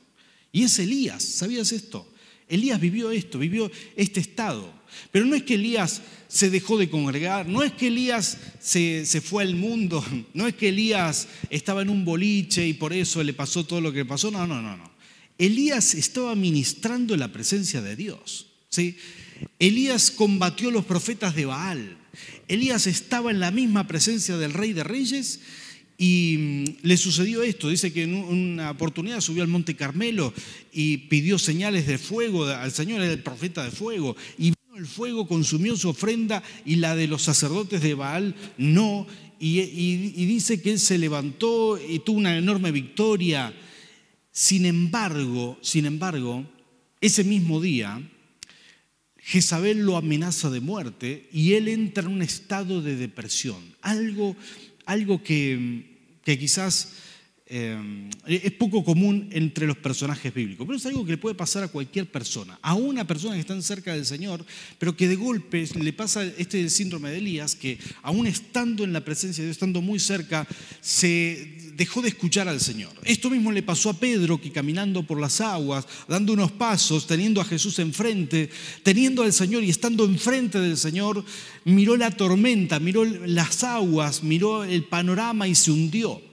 Y 0.53 0.65
es 0.65 0.79
Elías, 0.79 1.23
¿sabías 1.23 1.73
esto? 1.73 2.07
Elías 2.49 2.81
vivió 2.81 3.11
esto, 3.11 3.39
vivió 3.39 3.71
este 3.97 4.21
estado. 4.21 4.73
Pero 5.13 5.27
no 5.27 5.35
es 5.35 5.43
que 5.43 5.55
Elías 5.55 6.01
se 6.29 6.51
dejó 6.51 6.79
de 6.79 6.89
congregar, 6.89 7.47
no 7.47 7.63
es 7.63 7.73
que 7.73 7.89
Elías 7.89 8.39
se, 8.61 9.05
fue 9.21 9.43
al 9.43 9.55
mundo, 9.55 10.05
no 10.35 10.47
es 10.47 10.55
que 10.55 10.71
Elías 10.71 11.29
estaba 11.51 11.83
en 11.83 11.91
un 11.91 12.05
boliche 12.05 12.67
y 12.67 12.75
por 12.75 12.93
eso 12.93 13.23
le 13.23 13.35
pasó 13.35 13.65
todo 13.65 13.81
lo 13.81 13.93
que 13.93 13.99
le 13.99 14.05
pasó, 14.05 14.31
no, 14.31 14.47
no, 14.47 14.61
no, 14.63 14.77
no. 14.77 14.91
Elías 15.37 15.95
estaba 15.95 16.35
ministrando 16.35 17.17
la 17.17 17.33
presencia 17.33 17.81
de 17.81 17.95
Dios. 17.95 18.49
¿sí? 18.71 18.97
Elías 19.59 20.11
combatió 20.11 20.71
a 20.71 20.73
los 20.73 20.85
profetas 20.85 21.37
de 21.37 21.47
Baal. 21.47 21.97
Elías 22.49 22.87
estaba 22.89 23.31
en 23.31 23.39
la 23.39 23.53
misma 23.53 23.87
presencia 23.87 24.37
del 24.37 24.53
rey 24.53 24.73
de 24.73 24.83
reyes 24.83 25.41
y 26.01 26.37
mm, 26.39 26.87
le 26.87 26.97
sucedió 26.97 27.43
esto, 27.43 27.69
dice 27.69 27.93
que 27.93 28.05
en 28.05 28.15
una 28.15 28.71
oportunidad 28.71 29.21
subió 29.21 29.43
al 29.43 29.49
Monte 29.49 29.75
Carmelo 29.75 30.33
y 30.73 30.99
pidió 30.99 31.39
señales 31.39 31.89
de 31.89 31.99
fuego 31.99 32.47
al 32.47 32.71
Señor, 32.71 33.03
era 33.03 33.13
el 33.13 33.23
profeta 33.23 33.65
de 33.65 33.73
fuego, 33.73 34.17
y 34.39 34.53
el 34.77 34.87
fuego 34.87 35.27
consumió 35.27 35.77
su 35.77 35.89
ofrenda 35.89 36.43
y 36.65 36.77
la 36.77 36.95
de 36.95 37.09
los 37.09 37.23
sacerdotes 37.23 37.83
de 37.83 37.95
Baal 37.95 38.37
no. 38.57 39.07
Y, 39.41 39.61
dice 40.27 40.63
que 40.63 40.73
él 40.73 40.81
se 40.81 40.99
levantó 40.99 41.79
y 41.79 42.01
tuvo 42.01 42.19
una 42.19 42.37
enorme 42.37 42.71
victoria. 42.71 43.53
Sin 44.31 44.67
embargo, 44.67 45.59
sin 45.63 45.87
embargo, 45.87 46.45
ese 47.01 47.25
mismo 47.25 47.61
día, 47.61 48.01
Jezabel 49.17 49.81
lo 49.81 49.97
amenaza 49.97 50.49
de 50.49 50.61
muerte 50.61 51.29
y 51.33 51.55
él 51.55 51.69
entra 51.69 52.05
en 52.05 52.11
un 52.11 52.23
estado 52.23 52.81
de 52.81 52.97
depresión. 52.97 53.75
Algo, 53.83 54.37
algo 54.89 55.23
que, 55.23 55.85
que 56.25 56.39
quizás 56.39 56.93
Em, 57.51 58.11
es 58.27 58.53
poco 58.53 58.85
común 58.85 59.31
entre 59.33 59.67
los 59.67 59.79
personajes 59.79 60.35
bíblicos, 60.35 60.67
pero 60.67 60.77
es 60.77 60.85
algo 60.85 61.07
que 61.07 61.13
le 61.13 61.17
puede 61.17 61.35
pasar 61.35 61.65
a 61.65 61.69
cualquier 61.69 62.05
persona, 62.05 62.59
a 62.61 62.75
una 62.75 63.07
persona 63.07 63.37
que 63.37 63.41
está 63.41 63.59
cerca 63.63 63.95
del 63.95 64.05
Señor, 64.05 64.45
pero 64.79 64.95
que 64.95 65.09
de 65.09 65.17
golpe 65.17 65.67
le 65.81 65.93
pasa 65.95 66.27
este 66.37 66.69
síndrome 66.69 67.09
de 67.09 67.17
Elías, 67.17 67.55
que 67.55 67.79
aún 68.03 68.27
estando 68.27 68.85
en 68.85 68.93
la 68.93 69.03
presencia 69.03 69.41
de 69.41 69.47
Dios, 69.47 69.57
estando 69.57 69.81
muy 69.81 69.99
cerca, 69.99 70.47
se 70.83 71.73
dejó 71.75 72.03
de 72.03 72.09
escuchar 72.09 72.49
al 72.49 72.61
Señor. 72.61 72.93
Esto 73.05 73.31
mismo 73.31 73.51
le 73.51 73.63
pasó 73.63 73.89
a 73.89 73.99
Pedro, 73.99 74.39
que 74.39 74.53
caminando 74.53 75.07
por 75.07 75.19
las 75.19 75.41
aguas, 75.41 75.87
dando 76.07 76.35
unos 76.35 76.53
pasos, 76.53 77.07
teniendo 77.07 77.41
a 77.41 77.47
Jesús 77.47 77.79
enfrente, 77.79 78.51
teniendo 78.83 79.23
al 79.23 79.33
Señor 79.33 79.65
y 79.65 79.71
estando 79.71 80.05
enfrente 80.05 80.61
del 80.61 80.77
Señor, 80.77 81.25
miró 81.65 81.97
la 81.97 82.11
tormenta, 82.11 82.79
miró 82.79 83.07
las 83.07 83.65
aguas, 83.65 84.23
miró 84.23 84.65
el 84.65 84.85
panorama 84.85 85.49
y 85.49 85.55
se 85.55 85.71
hundió. 85.71 86.28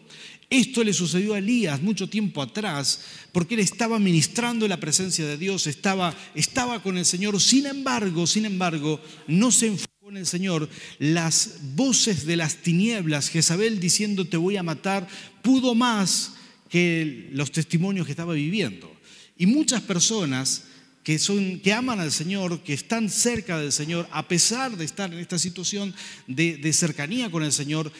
Esto 0.49 0.83
le 0.83 0.93
sucedió 0.93 1.33
a 1.33 1.39
Elías 1.39 1.81
mucho 1.81 2.07
tiempo 2.07 2.41
atrás, 2.41 3.01
porque 3.31 3.55
él 3.55 3.61
estaba 3.61 3.97
ministrando 3.97 4.67
la 4.67 4.79
presencia 4.79 5.25
de 5.25 5.37
Dios, 5.37 5.65
estaba, 5.65 6.15
estaba 6.35 6.83
con 6.83 6.97
el 6.97 7.05
Señor. 7.05 7.39
Sin 7.41 7.65
embargo, 7.65 8.27
sin 8.27 8.45
embargo, 8.45 9.01
no 9.27 9.51
se 9.51 9.67
enfocó 9.67 10.09
en 10.09 10.17
el 10.17 10.27
Señor. 10.27 10.69
Las 10.99 11.57
voces 11.75 12.25
de 12.25 12.37
las 12.37 12.57
tinieblas, 12.57 13.29
Jezabel 13.29 13.79
diciendo 13.79 14.25
te 14.25 14.37
voy 14.37 14.57
a 14.57 14.63
matar, 14.63 15.07
pudo 15.41 15.73
más 15.73 16.33
que 16.69 17.29
los 17.31 17.51
testimonios 17.51 18.05
que 18.05 18.11
estaba 18.11 18.33
viviendo. 18.33 18.93
Y 19.37 19.47
muchas 19.47 19.81
personas 19.81 20.65
que, 21.03 21.19
son, 21.19 21.59
que 21.59 21.73
aman 21.73 21.99
al 21.99 22.11
Señor, 22.11 22.61
que 22.61 22.73
están 22.73 23.09
cerca 23.09 23.59
del 23.59 23.71
Señor, 23.71 24.07
a 24.11 24.27
pesar 24.27 24.77
de 24.77 24.85
estar 24.85 25.11
en 25.11 25.19
esta 25.19 25.39
situación 25.39 25.93
de, 26.27 26.57
de 26.57 26.73
cercanía 26.73 27.29
con 27.31 27.43
el 27.43 27.51
Señor, 27.51 27.91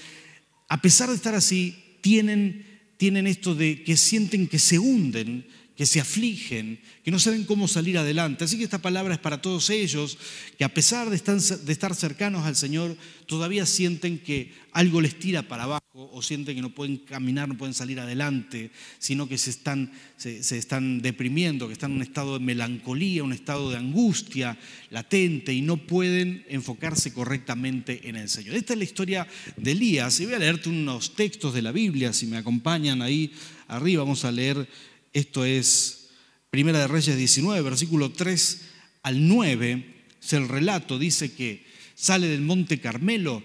a 0.67 0.81
pesar 0.81 1.09
de 1.09 1.15
estar 1.15 1.35
así, 1.35 1.84
tienen, 2.05 2.63
tienen 2.97 3.25
esto 3.25 3.55
de 3.55 3.81
que 3.81 3.97
sienten 3.97 4.47
que 4.47 4.59
se 4.59 4.77
hunden, 4.77 5.47
que 5.75 5.87
se 5.87 5.99
afligen, 5.99 6.79
que 7.03 7.09
no 7.09 7.17
saben 7.17 7.45
cómo 7.45 7.67
salir 7.67 7.97
adelante. 7.97 8.43
Así 8.43 8.59
que 8.59 8.63
esta 8.63 8.77
palabra 8.77 9.15
es 9.15 9.19
para 9.19 9.41
todos 9.41 9.71
ellos, 9.71 10.19
que 10.55 10.63
a 10.63 10.71
pesar 10.71 11.09
de 11.09 11.15
estar, 11.15 11.95
cercanos 11.95 12.45
al 12.45 12.55
Señor, 12.55 12.95
todavía 13.25 13.65
sienten 13.65 14.19
que 14.19 14.53
algo 14.71 15.01
les 15.01 15.17
tira 15.17 15.47
para 15.47 15.63
abajo 15.63 15.84
o 15.97 16.21
sienten 16.21 16.57
que 16.57 16.61
no 16.61 16.75
pueden 16.75 16.97
caminar, 16.97 17.47
no 17.47 17.57
pueden 17.57 17.73
salir 17.73 18.01
adelante, 18.01 18.69
sino 18.99 19.29
que 19.29 19.37
se 19.37 19.49
están, 19.49 19.93
se, 20.17 20.39
están 20.39 21.01
deprimiendo, 21.01 21.67
que 21.67 21.73
están 21.73 21.91
en 21.91 21.97
un 21.97 22.03
estado 22.03 22.37
de 22.37 22.43
melancolía, 22.43 23.23
un 23.23 23.31
estado 23.31 23.71
de 23.71 23.77
angustia 23.77 24.57
latente 24.89 25.53
y 25.53 25.61
no 25.61 25.77
pueden 25.77 26.43
enfocarse 26.49 27.13
correctamente 27.13 28.09
en 28.09 28.17
el 28.17 28.27
Señor. 28.27 28.55
Esta 28.55 28.73
es 28.73 28.79
la 28.79 28.83
historia 28.83 29.27
de 29.55 29.71
Elías. 29.71 30.19
Y 30.19 30.25
voy 30.25 30.33
a 30.35 30.39
leerte 30.39 30.67
unos 30.67 31.15
textos 31.15 31.53
de 31.53 31.61
la 31.61 31.71
Biblia, 31.71 32.11
si 32.11 32.27
me 32.27 32.37
acompañan 32.37 33.01
ahí 33.01 33.31
arriba, 33.69 34.03
vamos 34.03 34.25
a 34.25 34.33
leer 34.33 34.67
esto 35.13 35.45
es 35.45 36.09
Primera 36.49 36.79
de 36.79 36.87
Reyes 36.87 37.15
19, 37.15 37.61
versículo 37.61 38.11
3 38.11 38.61
al 39.03 39.29
9. 39.29 39.95
Es 40.21 40.33
el 40.33 40.49
relato, 40.49 40.99
dice 40.99 41.31
que 41.33 41.63
sale 41.95 42.27
del 42.27 42.41
monte 42.41 42.81
Carmelo 42.81 43.41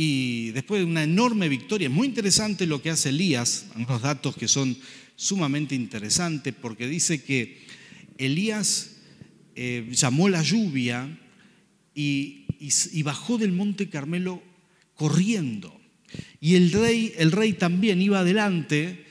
y 0.00 0.52
después 0.52 0.80
de 0.80 0.84
una 0.84 1.02
enorme 1.02 1.48
victoria, 1.48 1.88
es 1.88 1.92
muy 1.92 2.06
interesante 2.06 2.66
lo 2.66 2.80
que 2.80 2.90
hace 2.90 3.08
Elías, 3.08 3.66
unos 3.74 4.00
datos 4.00 4.36
que 4.36 4.46
son 4.46 4.78
sumamente 5.16 5.74
interesantes, 5.74 6.54
porque 6.54 6.86
dice 6.86 7.24
que 7.24 7.66
Elías 8.16 8.92
eh, 9.56 9.88
llamó 9.90 10.28
la 10.28 10.40
lluvia 10.44 11.18
y, 11.96 12.46
bajó 13.02 13.38
del 13.38 13.50
monte 13.50 13.88
Carmelo 13.88 14.40
corriendo. 14.94 15.76
Y 16.40 16.54
el 16.54 16.70
rey, 16.70 17.12
el 17.18 17.32
rey 17.32 17.54
también 17.54 18.00
iba 18.00 18.20
adelante 18.20 19.04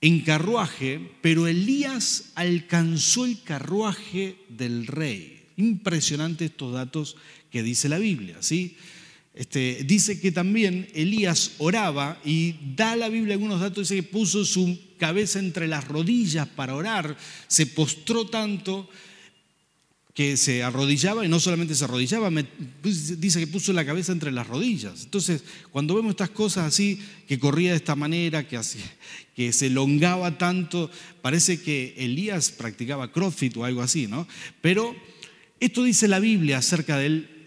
en 0.00 0.20
carruaje, 0.20 1.02
pero 1.20 1.46
Elías 1.46 2.32
alcanzó 2.34 3.26
el 3.26 3.42
carruaje 3.42 4.36
del 4.48 4.86
rey. 4.86 5.42
Impresionante 5.58 6.46
estos 6.46 6.72
datos 6.72 7.16
que 7.50 7.62
dice 7.62 7.90
la 7.90 7.98
Biblia, 7.98 8.38
¿sí? 8.40 8.74
Este, 9.34 9.84
dice 9.84 10.20
que 10.20 10.32
también 10.32 10.88
Elías 10.94 11.52
oraba 11.58 12.20
y 12.24 12.56
da 12.74 12.96
la 12.96 13.08
Biblia 13.08 13.34
algunos 13.34 13.60
datos, 13.60 13.88
dice 13.88 14.02
que 14.02 14.08
puso 14.08 14.44
su 14.44 14.78
cabeza 14.98 15.38
entre 15.38 15.68
las 15.68 15.86
rodillas 15.86 16.48
para 16.48 16.74
orar, 16.74 17.16
se 17.46 17.66
postró 17.66 18.26
tanto 18.26 18.88
que 20.18 20.36
se 20.36 20.64
arrodillaba 20.64 21.24
y 21.24 21.28
no 21.28 21.38
solamente 21.38 21.76
se 21.76 21.84
arrodillaba, 21.84 22.28
pues, 22.82 23.20
dice 23.20 23.38
que 23.38 23.46
puso 23.46 23.72
la 23.72 23.86
cabeza 23.86 24.10
entre 24.10 24.32
las 24.32 24.48
rodillas. 24.48 25.04
Entonces, 25.04 25.44
cuando 25.70 25.94
vemos 25.94 26.10
estas 26.10 26.30
cosas 26.30 26.66
así, 26.66 27.00
que 27.28 27.38
corría 27.38 27.70
de 27.70 27.76
esta 27.76 27.94
manera, 27.94 28.48
que, 28.48 28.58
que 29.36 29.52
se 29.52 29.66
elongaba 29.68 30.36
tanto, 30.36 30.90
parece 31.22 31.62
que 31.62 31.94
Elías 31.96 32.50
practicaba 32.50 33.12
crossfit 33.12 33.56
o 33.56 33.64
algo 33.64 33.80
así, 33.80 34.08
¿no? 34.08 34.26
Pero 34.60 34.96
esto 35.60 35.84
dice 35.84 36.08
la 36.08 36.18
Biblia 36.18 36.58
acerca 36.58 36.98
del 36.98 37.37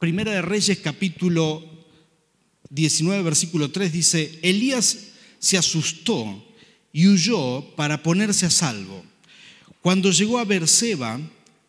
Primera 0.00 0.32
de 0.32 0.40
Reyes 0.40 0.78
capítulo 0.78 1.62
19, 2.70 3.22
versículo 3.22 3.70
3, 3.70 3.92
dice, 3.92 4.38
Elías 4.40 4.96
se 5.38 5.58
asustó 5.58 6.42
y 6.90 7.06
huyó 7.06 7.62
para 7.76 8.02
ponerse 8.02 8.46
a 8.46 8.50
salvo. 8.50 9.04
Cuando 9.82 10.10
llegó 10.10 10.38
a 10.38 10.46
Berseba, 10.46 11.20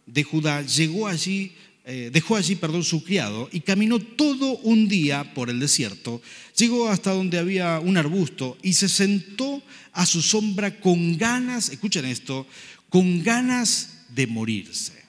de 0.06 0.24
Judá 0.24 0.62
llegó 0.62 1.10
allí, 1.10 1.52
eh, 1.84 2.10
dejó 2.14 2.38
allí 2.38 2.56
perdón, 2.56 2.86
su 2.86 3.04
criado 3.04 3.50
y 3.52 3.60
caminó 3.60 4.00
todo 4.00 4.60
un 4.60 4.88
día 4.88 5.34
por 5.34 5.50
el 5.50 5.60
desierto. 5.60 6.22
Llegó 6.58 6.88
hasta 6.88 7.12
donde 7.12 7.38
había 7.38 7.82
un 7.82 7.98
arbusto 7.98 8.58
y 8.62 8.72
se 8.72 8.88
sentó 8.88 9.62
a 9.92 10.06
su 10.06 10.22
sombra 10.22 10.80
con 10.80 11.18
ganas, 11.18 11.68
escuchen 11.68 12.06
esto, 12.06 12.48
con 12.88 13.24
ganas 13.24 14.06
de 14.16 14.26
morirse. 14.26 15.01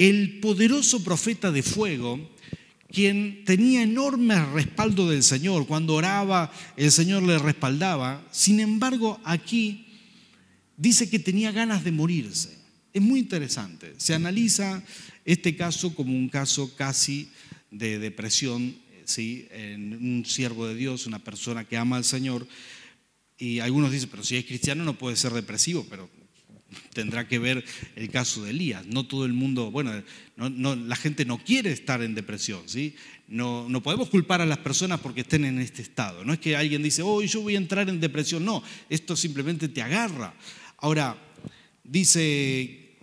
El 0.00 0.40
poderoso 0.40 1.04
profeta 1.04 1.52
de 1.52 1.62
fuego, 1.62 2.18
quien 2.90 3.44
tenía 3.44 3.82
enorme 3.82 4.42
respaldo 4.46 5.10
del 5.10 5.22
Señor, 5.22 5.66
cuando 5.66 5.92
oraba 5.92 6.50
el 6.78 6.90
Señor 6.90 7.22
le 7.22 7.38
respaldaba, 7.38 8.26
sin 8.30 8.60
embargo 8.60 9.20
aquí 9.24 9.88
dice 10.78 11.10
que 11.10 11.18
tenía 11.18 11.52
ganas 11.52 11.84
de 11.84 11.92
morirse. 11.92 12.56
Es 12.94 13.02
muy 13.02 13.20
interesante. 13.20 13.92
Se 13.98 14.14
analiza 14.14 14.82
este 15.26 15.54
caso 15.54 15.94
como 15.94 16.16
un 16.16 16.30
caso 16.30 16.74
casi 16.76 17.28
de 17.70 17.98
depresión, 17.98 18.74
¿sí? 19.04 19.48
en 19.50 19.92
un 19.92 20.24
siervo 20.24 20.66
de 20.66 20.76
Dios, 20.76 21.06
una 21.06 21.22
persona 21.22 21.66
que 21.66 21.76
ama 21.76 21.98
al 21.98 22.04
Señor. 22.04 22.48
Y 23.36 23.58
algunos 23.58 23.92
dicen, 23.92 24.08
pero 24.10 24.24
si 24.24 24.36
es 24.36 24.46
cristiano 24.46 24.82
no 24.82 24.96
puede 24.96 25.16
ser 25.16 25.34
depresivo, 25.34 25.86
pero 25.90 26.08
tendrá 26.92 27.26
que 27.28 27.38
ver 27.38 27.64
el 27.96 28.10
caso 28.10 28.44
de 28.44 28.50
Elías. 28.50 28.86
No 28.86 29.06
todo 29.06 29.24
el 29.24 29.32
mundo, 29.32 29.70
bueno, 29.70 30.02
no, 30.36 30.76
la 30.76 30.96
gente 30.96 31.24
no 31.24 31.38
quiere 31.38 31.72
estar 31.72 32.02
en 32.02 32.14
depresión, 32.14 32.62
¿sí? 32.66 32.94
No, 33.28 33.68
no, 33.68 33.82
podemos 33.82 34.08
culpar 34.08 34.40
a 34.40 34.46
las 34.46 34.58
personas 34.58 35.00
porque 35.00 35.20
estén 35.20 35.44
en 35.44 35.60
este 35.60 35.82
estado. 35.82 36.24
No 36.24 36.32
es 36.32 36.40
que 36.40 36.56
alguien 36.56 36.82
dice, 36.82 37.02
oh, 37.02 37.22
yo 37.22 37.42
voy 37.42 37.54
a 37.54 37.58
entrar 37.58 37.88
en 37.88 38.00
depresión. 38.00 38.44
No, 38.44 38.62
esto 38.88 39.16
simplemente 39.16 39.68
te 39.68 39.82
agarra. 39.82 40.34
Ahora, 40.78 41.16
dice, 41.84 42.96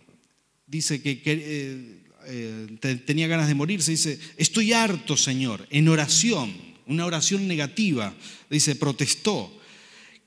dice 0.65 1.01
que, 1.01 1.21
eh, 1.25 2.03
eh, 2.25 2.99
tenía 3.05 3.27
ganas 3.27 3.47
de 3.47 3.55
morirse, 3.55 3.91
dice, 3.91 4.19
estoy 4.35 4.73
harto, 4.73 5.15
Señor, 5.15 5.65
en 5.69 5.87
oración, 5.87 6.53
una 6.87 7.05
oración 7.05 7.47
negativa, 7.47 8.13
dice, 8.49 8.75
protestó, 8.75 9.57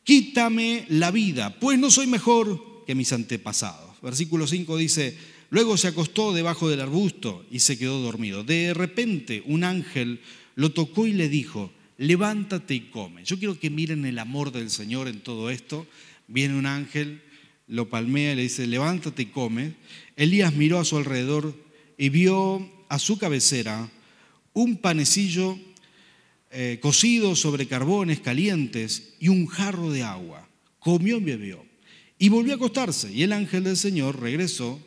quítame 0.05 0.87
la 0.89 1.11
vida, 1.11 1.59
pues 1.59 1.79
no 1.79 1.91
soy 1.91 2.07
mejor 2.07 2.70
mis 2.95 3.13
antepasados. 3.13 4.01
Versículo 4.03 4.47
5 4.47 4.77
dice, 4.77 5.17
luego 5.51 5.77
se 5.77 5.89
acostó 5.89 6.33
debajo 6.33 6.69
del 6.69 6.81
arbusto 6.81 7.45
y 7.51 7.61
se 7.61 7.79
quedó 7.79 8.01
dormido. 8.01 8.45
De 8.45 8.75
repente 8.75 9.43
un 9.47 9.65
ángel 9.65 10.21
lo 10.55 10.73
tocó 10.73 11.07
y 11.07 11.13
le 11.13 11.29
dijo, 11.29 11.73
levántate 11.99 12.75
y 12.75 12.81
come. 12.91 13.25
Yo 13.25 13.39
quiero 13.39 13.59
que 13.59 13.71
miren 13.71 14.05
el 14.05 14.19
amor 14.19 14.53
del 14.53 14.71
Señor 14.71 15.09
en 15.09 15.21
todo 15.21 15.51
esto. 15.51 15.87
Viene 16.29 16.57
un 16.57 16.67
ángel, 16.67 17.23
lo 17.67 17.89
palmea 17.89 18.33
y 18.33 18.37
le 18.37 18.43
dice, 18.43 18.67
levántate 18.67 19.23
y 19.23 19.27
come. 19.27 19.75
Elías 20.17 20.55
miró 20.55 20.79
a 20.79 20.85
su 20.85 20.97
alrededor 20.97 21.55
y 21.99 22.09
vio 22.09 22.69
a 22.89 22.99
su 22.99 23.19
cabecera 23.19 23.91
un 24.53 24.77
panecillo 24.77 25.59
eh, 26.51 26.79
cocido 26.83 27.37
sobre 27.37 27.69
carbones 27.69 28.21
calientes 28.21 29.15
y 29.21 29.29
un 29.29 29.47
jarro 29.47 29.93
de 29.93 30.03
agua. 30.03 30.49
Comió 30.79 31.19
y 31.19 31.25
bebió. 31.25 31.70
Y 32.21 32.29
volvió 32.29 32.53
a 32.53 32.57
acostarse. 32.57 33.13
Y 33.13 33.25
el 33.25 33.33
ángel 33.33 33.65
del 33.65 33.77
Señor 33.77 34.21
regresó 34.21 34.81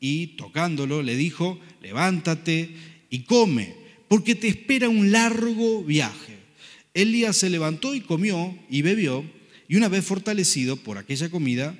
y 0.00 0.28
tocándolo 0.38 1.04
le 1.04 1.14
dijo, 1.14 1.60
levántate 1.80 2.74
y 3.10 3.20
come, 3.20 3.76
porque 4.08 4.34
te 4.34 4.48
espera 4.48 4.88
un 4.88 5.12
largo 5.12 5.84
viaje. 5.84 6.38
Elías 6.94 7.36
se 7.36 7.48
levantó 7.48 7.94
y 7.94 8.00
comió 8.00 8.58
y 8.68 8.82
bebió, 8.82 9.24
y 9.68 9.76
una 9.76 9.88
vez 9.88 10.04
fortalecido 10.04 10.76
por 10.76 10.98
aquella 10.98 11.30
comida, 11.30 11.78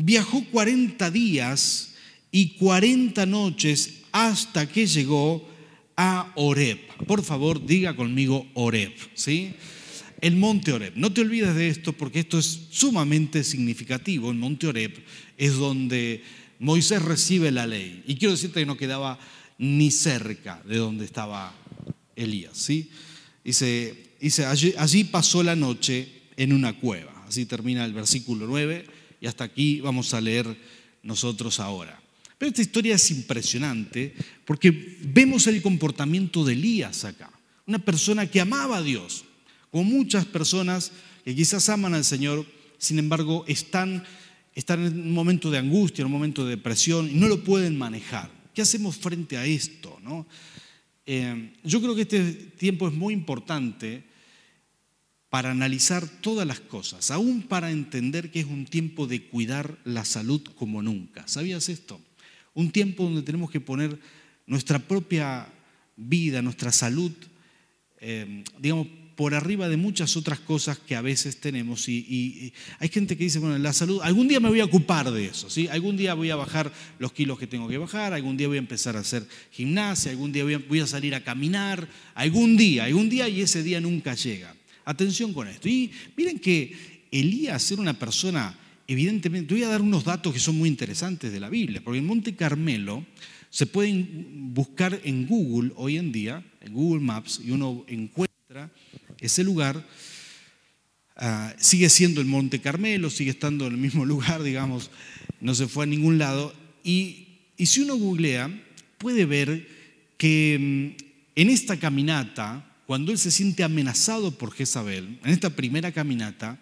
Viajó 0.00 0.44
40 0.52 1.10
días 1.10 1.94
y 2.30 2.50
40 2.50 3.26
noches 3.26 4.02
hasta 4.12 4.68
que 4.68 4.86
llegó 4.86 5.44
a 5.96 6.32
Oreb. 6.36 6.78
Por 7.06 7.24
favor, 7.24 7.66
diga 7.66 7.96
conmigo 7.96 8.46
Oreb, 8.54 8.92
¿sí? 9.14 9.54
El 10.20 10.36
monte 10.36 10.72
Oreb. 10.72 10.94
No 10.96 11.12
te 11.12 11.20
olvides 11.20 11.54
de 11.54 11.68
esto 11.68 11.92
porque 11.92 12.20
esto 12.20 12.38
es 12.38 12.68
sumamente 12.70 13.44
significativo. 13.44 14.30
El 14.30 14.38
monte 14.38 14.66
Oreb 14.66 14.92
es 15.36 15.54
donde 15.54 16.22
Moisés 16.58 17.02
recibe 17.02 17.52
la 17.52 17.66
ley. 17.66 18.02
Y 18.06 18.16
quiero 18.16 18.32
decirte 18.32 18.60
que 18.60 18.66
no 18.66 18.76
quedaba 18.76 19.18
ni 19.58 19.90
cerca 19.90 20.62
de 20.66 20.78
donde 20.78 21.04
estaba 21.04 21.54
Elías, 22.16 22.56
¿sí? 22.56 22.90
Dice, 23.44 23.94
allí, 24.46 24.74
allí 24.76 25.04
pasó 25.04 25.42
la 25.42 25.56
noche 25.56 26.08
en 26.36 26.52
una 26.52 26.72
cueva. 26.74 27.24
Así 27.26 27.46
termina 27.46 27.84
el 27.84 27.92
versículo 27.92 28.46
9 28.46 28.86
y 29.20 29.26
hasta 29.26 29.44
aquí 29.44 29.80
vamos 29.80 30.14
a 30.14 30.20
leer 30.20 30.56
nosotros 31.02 31.60
ahora. 31.60 32.00
Pero 32.38 32.48
esta 32.48 32.62
historia 32.62 32.94
es 32.94 33.10
impresionante 33.10 34.14
porque 34.44 34.96
vemos 35.02 35.46
el 35.46 35.60
comportamiento 35.60 36.44
de 36.44 36.52
Elías 36.52 37.04
acá, 37.04 37.30
una 37.66 37.80
persona 37.80 38.30
que 38.30 38.40
amaba 38.40 38.78
a 38.78 38.82
Dios, 38.82 39.24
como 39.70 39.84
muchas 39.84 40.24
personas 40.24 40.92
que 41.24 41.34
quizás 41.34 41.68
aman 41.68 41.94
al 41.94 42.04
Señor, 42.04 42.46
sin 42.78 42.98
embargo 42.98 43.44
están, 43.46 44.04
están 44.54 44.84
en 44.84 45.00
un 45.00 45.12
momento 45.12 45.50
de 45.50 45.58
angustia, 45.58 46.02
en 46.02 46.06
un 46.06 46.12
momento 46.12 46.44
de 46.44 46.50
depresión 46.50 47.10
y 47.10 47.14
no 47.14 47.28
lo 47.28 47.44
pueden 47.44 47.76
manejar. 47.76 48.30
¿Qué 48.54 48.62
hacemos 48.62 48.96
frente 48.96 49.36
a 49.36 49.46
esto? 49.46 49.98
No? 50.02 50.26
Eh, 51.06 51.54
yo 51.64 51.80
creo 51.80 51.94
que 51.94 52.02
este 52.02 52.32
tiempo 52.32 52.88
es 52.88 52.94
muy 52.94 53.14
importante 53.14 54.04
para 55.28 55.50
analizar 55.50 56.08
todas 56.08 56.46
las 56.46 56.60
cosas, 56.60 57.10
aún 57.10 57.42
para 57.42 57.70
entender 57.70 58.30
que 58.30 58.40
es 58.40 58.46
un 58.46 58.64
tiempo 58.64 59.06
de 59.06 59.26
cuidar 59.28 59.78
la 59.84 60.04
salud 60.04 60.42
como 60.56 60.82
nunca. 60.82 61.28
¿Sabías 61.28 61.68
esto? 61.68 62.00
un 62.58 62.72
tiempo 62.72 63.04
donde 63.04 63.22
tenemos 63.22 63.52
que 63.52 63.60
poner 63.60 63.96
nuestra 64.44 64.80
propia 64.80 65.46
vida, 65.94 66.42
nuestra 66.42 66.72
salud, 66.72 67.12
eh, 68.00 68.42
digamos, 68.58 68.88
por 69.18 69.34
arriba 69.34 69.68
de 69.68 69.76
muchas 69.76 70.16
otras 70.16 70.38
cosas 70.38 70.78
que 70.78 70.94
a 70.94 71.02
veces 71.02 71.40
tenemos. 71.40 71.88
Y, 71.88 72.52
hay 72.78 72.88
gente 72.88 73.16
que 73.16 73.24
dice, 73.24 73.40
bueno, 73.40 73.58
la 73.58 73.72
salud, 73.72 73.98
algún 74.04 74.28
día 74.28 74.38
me 74.38 74.48
voy 74.48 74.60
a 74.60 74.64
ocupar 74.64 75.10
de 75.10 75.26
eso, 75.26 75.50
¿sí? 75.50 75.66
Algún 75.66 75.96
día 75.96 76.14
voy 76.14 76.30
a 76.30 76.36
bajar 76.36 76.72
los 77.00 77.12
kilos 77.12 77.36
que 77.36 77.48
tengo 77.48 77.66
que 77.66 77.78
bajar, 77.78 78.12
algún 78.12 78.36
día 78.36 78.46
voy 78.46 78.58
a 78.58 78.60
empezar 78.60 78.96
a 78.96 79.00
hacer 79.00 79.26
gimnasia, 79.50 80.12
algún 80.12 80.30
día 80.30 80.44
voy 80.44 80.78
a, 80.78 80.86
salir 80.86 81.16
a 81.16 81.24
caminar, 81.24 81.88
algún 82.14 82.56
día, 82.56 82.84
algún 82.84 83.10
día 83.10 83.28
y 83.28 83.40
ese 83.40 83.64
día 83.64 83.80
nunca 83.80 84.14
llega. 84.14 84.54
Atención 84.84 85.32
con 85.32 85.48
esto. 85.48 85.68
Y 85.68 85.90
miren 86.16 86.38
que 86.38 86.76
Elías 87.10 87.72
era 87.72 87.82
una 87.82 87.98
persona, 87.98 88.56
evidentemente, 88.86 89.52
voy 89.52 89.64
a 89.64 89.68
dar 89.68 89.82
unos 89.82 90.04
datos 90.04 90.32
que 90.32 90.38
son 90.38 90.56
muy 90.56 90.68
interesantes 90.68 91.32
de 91.32 91.40
la 91.40 91.50
Biblia, 91.50 91.80
porque 91.82 91.98
en 91.98 92.06
Monte 92.06 92.36
Carmelo 92.36 93.04
se 93.50 93.66
pueden 93.66 94.54
buscar 94.54 95.00
en 95.02 95.26
Google 95.26 95.72
hoy 95.74 95.96
en 95.96 96.12
día, 96.12 96.44
en 96.60 96.72
Google 96.72 97.02
Maps, 97.02 97.40
y 97.44 97.50
uno 97.50 97.84
encuentra 97.88 98.28
ese 99.20 99.44
lugar 99.44 99.86
ah, 101.16 101.54
sigue 101.58 101.88
siendo 101.88 102.20
el 102.20 102.26
Monte 102.26 102.60
Carmelo, 102.60 103.10
sigue 103.10 103.30
estando 103.30 103.66
en 103.66 103.74
el 103.74 103.78
mismo 103.78 104.04
lugar, 104.06 104.42
digamos, 104.42 104.90
no 105.40 105.54
se 105.54 105.68
fue 105.68 105.84
a 105.84 105.86
ningún 105.86 106.18
lado. 106.18 106.54
Y, 106.84 107.24
si 107.58 107.80
uno 107.80 107.96
googlea, 107.96 108.50
puede 108.98 109.24
ver 109.24 109.68
que 110.16 110.94
mm, 110.96 111.02
en 111.36 111.50
esta 111.50 111.78
caminata, 111.78 112.64
cuando 112.86 113.12
él 113.12 113.18
se 113.18 113.30
siente 113.30 113.64
amenazado 113.64 114.36
por 114.36 114.52
Jezabel, 114.52 115.18
en 115.24 115.30
esta 115.30 115.50
primera 115.50 115.92
caminata, 115.92 116.60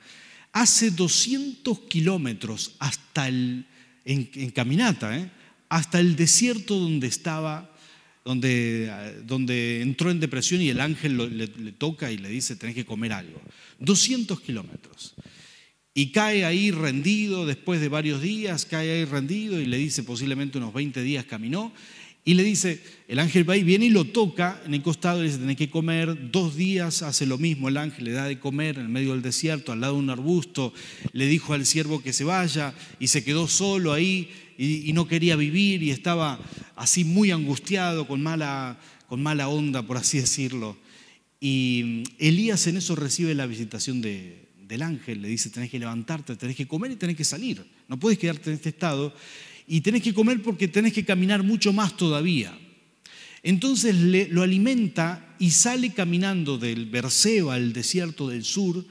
hace 0.53 0.91
200 0.91 1.81
kilómetros 1.81 2.77
hasta 2.79 3.29
el, 3.29 3.67
en, 4.07 4.51
caminata, 4.51 5.19
¿eh? 5.19 5.31
hasta 5.69 6.01
el 6.01 6.17
desierto 6.17 6.79
donde 6.79 7.07
estaba 7.07 7.76
donde, 8.27 8.91
donde 9.25 9.83
entró 9.83 10.11
en 10.11 10.19
depresión 10.19 10.61
y 10.61 10.69
el 10.69 10.81
ángel 10.81 11.39
le, 11.39 11.47
toca 11.73 12.11
y 12.11 12.19
le 12.19 12.29
dice, 12.29 12.57
tenés 12.57 12.75
que 12.75 12.85
comer 12.85 13.13
algo. 13.13 13.41
200 13.79 14.41
kilómetros. 14.41 15.15
Y 15.95 16.11
cae 16.11 16.45
ahí 16.45 16.73
rendido 16.73 17.47
después 17.47 17.81
de 17.81 17.89
varios 17.89 18.21
días, 18.21 18.67
cae 18.67 18.91
ahí 18.91 19.05
rendido 19.05 19.61
y 19.61 19.67
le 19.67 19.79
dice, 19.79 20.03
posiblemente 20.03 20.59
unos 20.59 20.75
20 20.75 21.03
días 21.03 21.25
caminó, 21.25 21.73
y 22.25 22.35
le 22.35 22.43
dice, 22.43 22.83
el 23.07 23.21
ángel 23.21 23.49
va 23.49 23.57
y 23.57 23.63
viene 23.63 23.87
y 23.87 23.91
lo 23.91 24.05
toca 24.05 24.61
en 24.67 24.75
el 24.75 24.83
costado 24.83 25.21
y 25.21 25.23
le 25.23 25.29
dice, 25.29 25.39
tenés 25.39 25.57
que 25.57 25.71
comer, 25.71 26.33
dos 26.33 26.57
días 26.57 27.03
hace 27.03 27.27
lo 27.27 27.39
mismo, 27.39 27.69
el 27.69 27.77
ángel 27.77 28.07
le 28.07 28.11
da 28.11 28.25
de 28.25 28.41
comer 28.41 28.75
en 28.75 28.87
el 28.87 28.89
medio 28.89 29.13
del 29.13 29.23
desierto, 29.23 29.71
al 29.71 29.81
lado 29.81 29.93
de 29.93 30.01
un 30.01 30.11
arbusto, 30.11 30.75
le 31.13 31.27
dijo 31.29 31.55
al 31.55 31.65
siervo 31.65 32.03
que 32.03 32.13
se 32.13 32.25
vaya 32.25 32.75
y 32.99 33.07
se 33.07 33.23
quedó 33.23 33.47
solo 33.47 33.93
ahí 33.93 34.29
y, 34.59 34.93
no 34.93 35.07
quería 35.07 35.37
vivir 35.37 35.83
y 35.83 35.91
estaba 35.91 36.39
así 36.75 37.05
muy 37.05 37.31
angustiado, 37.31 38.07
con 38.07 38.23
mala, 38.23 38.79
con 39.09 39.23
mala 39.23 39.49
onda, 39.49 39.83
por 39.83 39.97
así 39.97 40.19
decirlo. 40.19 40.77
Y 41.41 42.05
Elías 42.19 42.67
en 42.67 42.79
eso 42.79 42.97
recibe 42.97 43.35
la 43.35 43.47
visitación 43.47 44.01
del 44.01 44.83
ángel, 44.83 45.23
le 45.23 45.29
dice, 45.29 45.51
tenés 45.51 45.71
que 45.71 45.79
levantarte, 45.79 46.37
tenés 46.37 46.57
que 46.57 46.67
comer 46.67 46.93
y 46.93 46.97
tenés 46.97 47.17
que 47.17 47.25
salir, 47.25 47.65
no 47.89 47.99
puedes 47.99 48.19
quedarte 48.19 48.51
en 48.51 48.57
este 48.57 48.71
estado 48.71 49.15
y 49.67 49.81
tenés 49.81 50.03
que 50.03 50.15
comer 50.15 50.43
porque 50.43 50.69
tenés 50.69 50.93
que 50.93 51.05
caminar 51.05 51.43
mucho 51.43 51.73
más 51.73 51.97
todavía. 51.97 52.57
Entonces 53.43 53.95
lo 54.31 54.43
alimenta 54.43 55.37
y 55.39 55.51
sale 55.51 55.93
caminando 55.93 56.59
del 56.59 56.87
Berseba, 56.87 57.55
al 57.55 57.73
desierto 57.73 58.29
del 58.29 58.45
sur, 58.45 58.85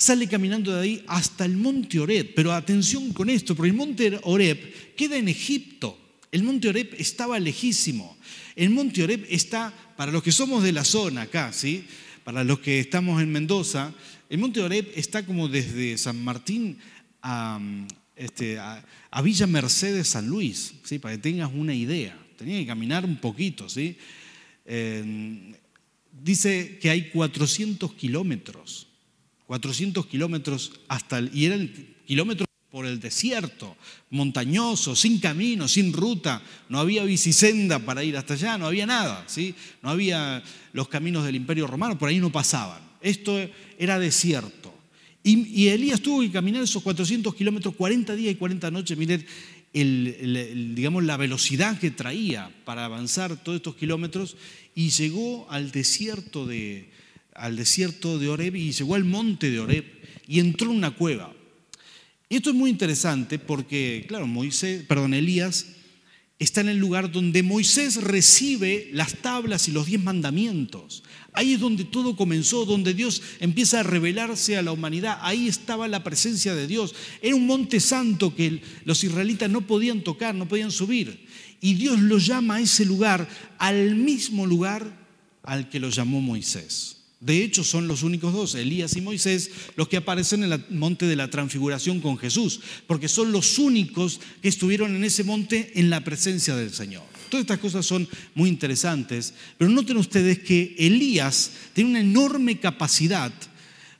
sale 0.00 0.26
caminando 0.26 0.74
de 0.74 0.80
ahí 0.80 1.04
hasta 1.08 1.44
el 1.44 1.58
monte 1.58 2.00
Oreb. 2.00 2.32
Pero 2.34 2.52
atención 2.52 3.12
con 3.12 3.28
esto, 3.28 3.54
porque 3.54 3.68
el 3.68 3.76
monte 3.76 4.18
Oreb 4.22 4.94
queda 4.96 5.18
en 5.18 5.28
Egipto. 5.28 5.98
El 6.32 6.42
monte 6.42 6.68
Oreb 6.68 6.94
estaba 6.96 7.38
lejísimo. 7.38 8.16
El 8.56 8.70
monte 8.70 9.02
Oreb 9.02 9.26
está, 9.28 9.74
para 9.98 10.10
los 10.10 10.22
que 10.22 10.32
somos 10.32 10.62
de 10.62 10.72
la 10.72 10.84
zona 10.84 11.22
acá, 11.22 11.52
¿sí? 11.52 11.84
para 12.24 12.44
los 12.44 12.60
que 12.60 12.80
estamos 12.80 13.20
en 13.20 13.30
Mendoza, 13.30 13.92
el 14.30 14.38
monte 14.38 14.62
Oreb 14.62 14.90
está 14.96 15.26
como 15.26 15.48
desde 15.48 15.98
San 15.98 16.22
Martín 16.24 16.78
a, 17.20 17.60
este, 18.16 18.58
Villa 19.22 19.46
Mercedes 19.46 20.08
San 20.08 20.26
Luis, 20.28 20.72
para 21.02 21.16
que 21.16 21.20
tengas 21.20 21.50
una 21.52 21.74
idea. 21.74 22.18
Tenía 22.38 22.58
que 22.58 22.66
caminar 22.66 23.04
un 23.04 23.16
poquito. 23.16 23.68
¿sí? 23.68 23.98
Eh, 24.64 25.52
dice 26.22 26.78
que 26.80 26.88
hay 26.88 27.10
400 27.10 27.92
kilómetros 27.92 28.89
400 29.50 30.06
kilómetros 30.06 30.70
hasta 30.86 31.18
el, 31.18 31.28
y 31.34 31.46
eran 31.46 31.68
kilómetros 32.06 32.46
por 32.70 32.86
el 32.86 33.00
desierto, 33.00 33.76
montañoso, 34.10 34.94
sin 34.94 35.18
camino, 35.18 35.66
sin 35.66 35.92
ruta, 35.92 36.40
no 36.68 36.78
había 36.78 37.02
bicisenda 37.02 37.80
para 37.80 38.04
ir 38.04 38.16
hasta 38.16 38.34
allá, 38.34 38.56
no 38.58 38.68
había 38.68 38.86
nada, 38.86 39.24
¿sí? 39.26 39.56
no 39.82 39.90
había 39.90 40.40
los 40.72 40.86
caminos 40.86 41.24
del 41.24 41.34
imperio 41.34 41.66
romano, 41.66 41.98
por 41.98 42.08
ahí 42.08 42.20
no 42.20 42.30
pasaban. 42.30 42.80
Esto 43.00 43.44
era 43.76 43.98
desierto. 43.98 44.72
Y, 45.24 45.66
Elías 45.66 46.00
tuvo 46.00 46.20
que 46.20 46.30
caminar 46.30 46.62
esos 46.62 46.84
400 46.84 47.34
kilómetros 47.34 47.74
40 47.74 48.14
días 48.14 48.32
y 48.32 48.36
40 48.36 48.70
noches, 48.70 48.96
miren 48.96 49.26
digamos, 49.72 51.02
la 51.02 51.16
velocidad 51.16 51.76
que 51.76 51.90
traía 51.90 52.52
para 52.64 52.84
avanzar 52.84 53.42
todos 53.42 53.56
estos 53.56 53.74
kilómetros 53.74 54.36
y 54.76 54.90
llegó 54.90 55.50
al 55.50 55.72
desierto 55.72 56.46
de, 56.46 56.88
al 57.40 57.56
desierto 57.56 58.18
de 58.18 58.28
Oreb 58.28 58.54
y 58.54 58.72
llegó 58.72 58.94
al 58.94 59.04
monte 59.04 59.50
de 59.50 59.60
Oreb 59.60 59.84
y 60.28 60.40
entró 60.40 60.70
en 60.70 60.76
una 60.76 60.92
cueva. 60.92 61.34
Y 62.28 62.36
esto 62.36 62.50
es 62.50 62.56
muy 62.56 62.70
interesante 62.70 63.38
porque, 63.38 64.04
claro, 64.06 64.26
Moisés, 64.26 64.84
perdón, 64.86 65.14
Elías 65.14 65.66
está 66.38 66.60
en 66.60 66.68
el 66.68 66.78
lugar 66.78 67.10
donde 67.10 67.42
Moisés 67.42 67.96
recibe 68.02 68.88
las 68.92 69.14
tablas 69.16 69.68
y 69.68 69.72
los 69.72 69.86
diez 69.86 70.00
mandamientos. 70.00 71.02
Ahí 71.32 71.54
es 71.54 71.60
donde 71.60 71.84
todo 71.84 72.14
comenzó, 72.14 72.64
donde 72.66 72.94
Dios 72.94 73.22
empieza 73.40 73.80
a 73.80 73.84
revelarse 73.84 74.56
a 74.56 74.62
la 74.62 74.72
humanidad. 74.72 75.18
Ahí 75.22 75.48
estaba 75.48 75.88
la 75.88 76.04
presencia 76.04 76.54
de 76.54 76.66
Dios. 76.66 76.94
Era 77.22 77.36
un 77.36 77.46
monte 77.46 77.80
santo 77.80 78.34
que 78.34 78.62
los 78.84 79.02
israelitas 79.02 79.50
no 79.50 79.66
podían 79.66 80.02
tocar, 80.02 80.34
no 80.34 80.46
podían 80.46 80.70
subir. 80.70 81.26
Y 81.60 81.74
Dios 81.74 81.98
lo 82.00 82.18
llama 82.18 82.56
a 82.56 82.60
ese 82.60 82.84
lugar, 82.84 83.28
al 83.58 83.96
mismo 83.96 84.46
lugar 84.46 84.98
al 85.42 85.68
que 85.68 85.80
lo 85.80 85.90
llamó 85.90 86.20
Moisés. 86.20 86.99
De 87.20 87.44
hecho, 87.44 87.62
son 87.64 87.86
los 87.86 88.02
únicos 88.02 88.32
dos, 88.32 88.54
Elías 88.54 88.96
y 88.96 89.02
Moisés, 89.02 89.50
los 89.76 89.88
que 89.88 89.98
aparecen 89.98 90.42
en 90.42 90.52
el 90.52 90.64
monte 90.70 91.04
de 91.04 91.16
la 91.16 91.28
transfiguración 91.28 92.00
con 92.00 92.16
Jesús, 92.16 92.60
porque 92.86 93.08
son 93.08 93.30
los 93.30 93.58
únicos 93.58 94.20
que 94.40 94.48
estuvieron 94.48 94.96
en 94.96 95.04
ese 95.04 95.22
monte 95.22 95.70
en 95.74 95.90
la 95.90 96.02
presencia 96.02 96.56
del 96.56 96.72
Señor. 96.72 97.02
Todas 97.28 97.42
estas 97.42 97.58
cosas 97.58 97.84
son 97.84 98.08
muy 98.34 98.48
interesantes, 98.48 99.34
pero 99.58 99.70
noten 99.70 99.98
ustedes 99.98 100.38
que 100.38 100.74
Elías 100.78 101.52
tiene 101.74 101.90
una 101.90 102.00
enorme 102.00 102.58
capacidad 102.58 103.32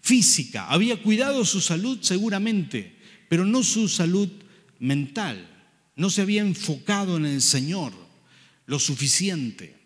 física, 0.01 0.67
había 0.69 1.03
cuidado 1.03 1.45
su 1.45 1.61
salud 1.61 1.99
seguramente, 2.01 2.97
pero 3.29 3.45
no 3.45 3.63
su 3.63 3.87
salud 3.87 4.31
mental, 4.79 5.47
no 5.95 6.09
se 6.09 6.23
había 6.23 6.41
enfocado 6.41 7.19
en 7.19 7.27
el 7.27 7.43
Señor 7.43 7.93
lo 8.65 8.79
suficiente. 8.79 9.77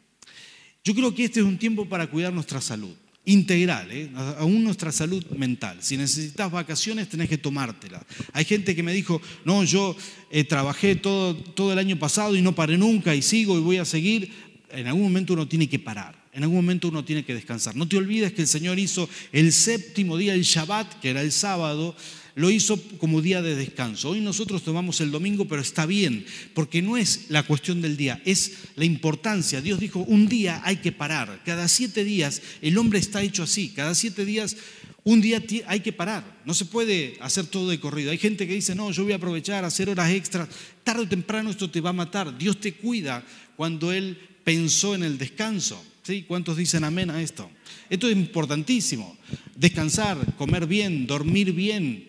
Yo 0.84 0.94
creo 0.94 1.12
que 1.12 1.24
este 1.24 1.40
es 1.40 1.46
un 1.46 1.58
tiempo 1.58 1.88
para 1.88 2.08
cuidar 2.08 2.32
nuestra 2.32 2.60
salud 2.60 2.94
integral, 3.26 3.90
¿eh? 3.90 4.10
aún 4.38 4.64
nuestra 4.64 4.92
salud 4.92 5.24
mental. 5.36 5.78
Si 5.80 5.96
necesitas 5.96 6.50
vacaciones, 6.50 7.08
tenés 7.08 7.28
que 7.28 7.38
tomártela. 7.38 8.04
Hay 8.32 8.44
gente 8.44 8.76
que 8.76 8.82
me 8.82 8.92
dijo, 8.92 9.20
no, 9.44 9.64
yo 9.64 9.96
eh, 10.30 10.44
trabajé 10.44 10.96
todo, 10.96 11.34
todo 11.34 11.72
el 11.72 11.78
año 11.78 11.98
pasado 11.98 12.36
y 12.36 12.42
no 12.42 12.54
paré 12.54 12.76
nunca 12.76 13.14
y 13.14 13.22
sigo 13.22 13.56
y 13.56 13.62
voy 13.62 13.78
a 13.78 13.84
seguir. 13.84 14.30
En 14.70 14.86
algún 14.88 15.04
momento 15.04 15.32
uno 15.32 15.48
tiene 15.48 15.68
que 15.68 15.78
parar, 15.78 16.16
en 16.32 16.42
algún 16.42 16.56
momento 16.56 16.88
uno 16.88 17.04
tiene 17.04 17.24
que 17.24 17.34
descansar. 17.34 17.76
No 17.76 17.88
te 17.88 17.96
olvides 17.96 18.32
que 18.32 18.42
el 18.42 18.48
Señor 18.48 18.78
hizo 18.78 19.08
el 19.32 19.52
séptimo 19.52 20.16
día, 20.16 20.34
el 20.34 20.42
Shabbat, 20.42 21.00
que 21.00 21.10
era 21.10 21.22
el 21.22 21.32
sábado, 21.32 21.96
lo 22.34 22.50
hizo 22.50 22.80
como 22.98 23.22
día 23.22 23.42
de 23.42 23.54
descanso. 23.54 24.10
Hoy 24.10 24.20
nosotros 24.20 24.62
tomamos 24.62 25.00
el 25.00 25.10
domingo, 25.10 25.46
pero 25.46 25.62
está 25.62 25.86
bien, 25.86 26.26
porque 26.52 26.82
no 26.82 26.96
es 26.96 27.26
la 27.28 27.44
cuestión 27.44 27.80
del 27.80 27.96
día, 27.96 28.20
es 28.24 28.52
la 28.76 28.84
importancia. 28.84 29.60
Dios 29.60 29.78
dijo, 29.78 30.00
un 30.00 30.28
día 30.28 30.60
hay 30.64 30.76
que 30.76 30.92
parar. 30.92 31.42
Cada 31.44 31.68
siete 31.68 32.04
días 32.04 32.42
el 32.60 32.76
hombre 32.78 32.98
está 32.98 33.22
hecho 33.22 33.44
así. 33.44 33.68
Cada 33.68 33.94
siete 33.94 34.24
días 34.24 34.56
un 35.04 35.20
día 35.20 35.42
hay 35.66 35.80
que 35.80 35.92
parar. 35.92 36.24
No 36.44 36.54
se 36.54 36.64
puede 36.64 37.16
hacer 37.20 37.46
todo 37.46 37.68
de 37.68 37.78
corrido. 37.78 38.10
Hay 38.10 38.18
gente 38.18 38.46
que 38.46 38.54
dice, 38.54 38.74
no, 38.74 38.90
yo 38.90 39.04
voy 39.04 39.12
a 39.12 39.16
aprovechar, 39.16 39.64
hacer 39.64 39.88
horas 39.88 40.10
extras. 40.10 40.48
Tarde 40.82 41.02
o 41.02 41.08
temprano 41.08 41.50
esto 41.50 41.70
te 41.70 41.80
va 41.80 41.90
a 41.90 41.94
matar. 41.94 42.36
Dios 42.36 42.58
te 42.58 42.74
cuida 42.74 43.22
cuando 43.54 43.92
Él 43.92 44.18
pensó 44.42 44.94
en 44.94 45.04
el 45.04 45.18
descanso. 45.18 45.82
¿Sí? 46.02 46.24
¿Cuántos 46.26 46.56
dicen 46.56 46.84
amén 46.84 47.10
a 47.10 47.22
esto? 47.22 47.50
Esto 47.88 48.08
es 48.08 48.16
importantísimo. 48.16 49.16
Descansar, 49.54 50.34
comer 50.36 50.66
bien, 50.66 51.06
dormir 51.06 51.52
bien, 51.52 52.08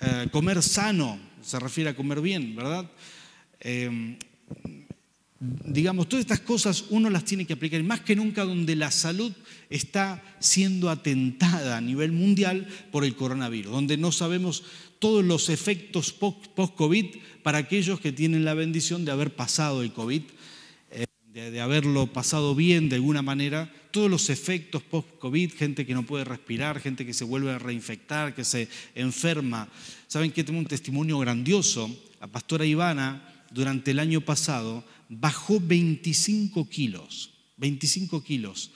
eh, 0.00 0.28
comer 0.30 0.62
sano, 0.62 1.18
se 1.42 1.58
refiere 1.58 1.90
a 1.90 1.96
comer 1.96 2.20
bien, 2.20 2.54
¿verdad? 2.54 2.90
Eh, 3.60 4.16
digamos, 5.40 6.08
todas 6.08 6.24
estas 6.24 6.40
cosas 6.40 6.86
uno 6.90 7.10
las 7.10 7.24
tiene 7.24 7.46
que 7.46 7.52
aplicar, 7.52 7.82
más 7.84 8.00
que 8.00 8.16
nunca 8.16 8.44
donde 8.44 8.74
la 8.74 8.90
salud 8.90 9.32
está 9.70 10.22
siendo 10.40 10.90
atentada 10.90 11.76
a 11.76 11.80
nivel 11.80 12.12
mundial 12.12 12.66
por 12.90 13.04
el 13.04 13.14
coronavirus, 13.14 13.72
donde 13.72 13.96
no 13.96 14.10
sabemos 14.10 14.64
todos 14.98 15.24
los 15.24 15.48
efectos 15.48 16.12
post-COVID 16.12 17.06
para 17.42 17.58
aquellos 17.58 18.00
que 18.00 18.12
tienen 18.12 18.44
la 18.44 18.54
bendición 18.54 19.04
de 19.04 19.12
haber 19.12 19.34
pasado 19.34 19.82
el 19.82 19.92
COVID, 19.92 20.22
eh, 20.90 21.06
de, 21.32 21.60
haberlo 21.60 22.12
pasado 22.12 22.56
bien 22.56 22.88
de 22.88 22.96
alguna 22.96 23.22
manera, 23.22 23.72
todos 23.90 24.10
los 24.10 24.30
efectos 24.30 24.82
post-COVID, 24.82 25.52
gente 25.52 25.86
que 25.86 25.94
no 25.94 26.04
puede 26.04 26.24
respirar, 26.24 26.80
gente 26.80 27.06
que 27.06 27.14
se 27.14 27.24
vuelve 27.24 27.50
a 27.50 27.58
reinfectar, 27.58 28.34
que 28.34 28.44
se 28.44 28.68
enferma. 28.94 29.68
Saben 30.06 30.30
que 30.30 30.44
tengo 30.44 30.58
un 30.58 30.66
testimonio 30.66 31.18
grandioso. 31.18 31.90
La 32.20 32.26
pastora 32.26 32.66
Ivana, 32.66 33.44
durante 33.50 33.92
el 33.92 33.98
año 33.98 34.20
pasado, 34.20 34.84
bajó 35.08 35.60
25 35.60 36.68
kilos, 36.68 37.30
25 37.56 38.22
kilos. 38.22 38.70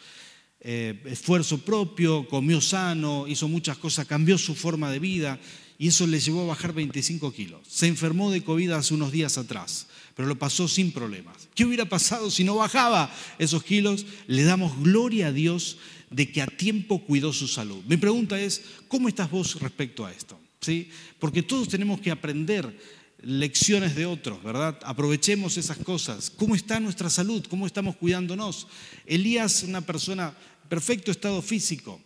Eh, 0.64 1.03
esfuerzo 1.07 1.59
propio, 1.59 2.29
comió 2.29 2.61
sano, 2.61 3.27
hizo 3.27 3.48
muchas 3.48 3.77
cosas, 3.79 4.07
cambió 4.07 4.38
su 4.38 4.55
forma 4.55 4.92
de 4.92 5.01
vida 5.01 5.40
y 5.77 5.88
eso 5.88 6.07
le 6.07 6.20
llevó 6.20 6.42
a 6.42 6.46
bajar 6.46 6.72
25 6.72 7.33
kilos. 7.33 7.62
Se 7.68 7.88
enfermó 7.88 8.31
de 8.31 8.44
COVID 8.44 8.70
hace 8.70 8.94
unos 8.94 9.11
días 9.11 9.38
atrás, 9.38 9.88
pero 10.14 10.29
lo 10.29 10.38
pasó 10.38 10.68
sin 10.68 10.92
problemas. 10.92 11.48
¿Qué 11.57 11.64
hubiera 11.64 11.87
pasado 11.87 12.31
si 12.31 12.44
no 12.44 12.55
bajaba 12.55 13.12
esos 13.40 13.64
kilos? 13.64 14.07
Le 14.29 14.44
damos 14.44 14.81
gloria 14.81 15.27
a 15.27 15.33
Dios 15.33 15.79
de 16.11 16.31
que 16.31 16.42
a 16.42 16.46
tiempo 16.46 17.01
cuidó 17.01 17.33
su 17.33 17.48
salud. 17.48 17.83
Mi 17.88 17.96
pregunta 17.96 18.40
es, 18.40 18.62
¿cómo 18.87 19.09
estás 19.09 19.29
vos 19.33 19.61
respecto 19.61 20.07
a 20.07 20.12
esto? 20.12 20.38
¿Sí? 20.61 20.88
Porque 21.18 21.42
todos 21.42 21.66
tenemos 21.66 22.01
que 22.01 22.12
aprender 22.12 22.79
lecciones 23.22 23.94
de 23.94 24.07
otros, 24.07 24.42
¿verdad? 24.42 24.79
Aprovechemos 24.85 25.57
esas 25.57 25.79
cosas. 25.79 26.31
¿Cómo 26.31 26.55
está 26.55 26.81
nuestra 26.81 27.09
salud? 27.09 27.44
¿Cómo 27.48 27.66
estamos 27.66 27.96
cuidándonos? 27.96 28.66
Elías, 29.07 29.62
una 29.62 29.81
persona 29.81 30.35
perfecto 30.68 31.11
estado 31.11 31.42
físico, 31.42 32.01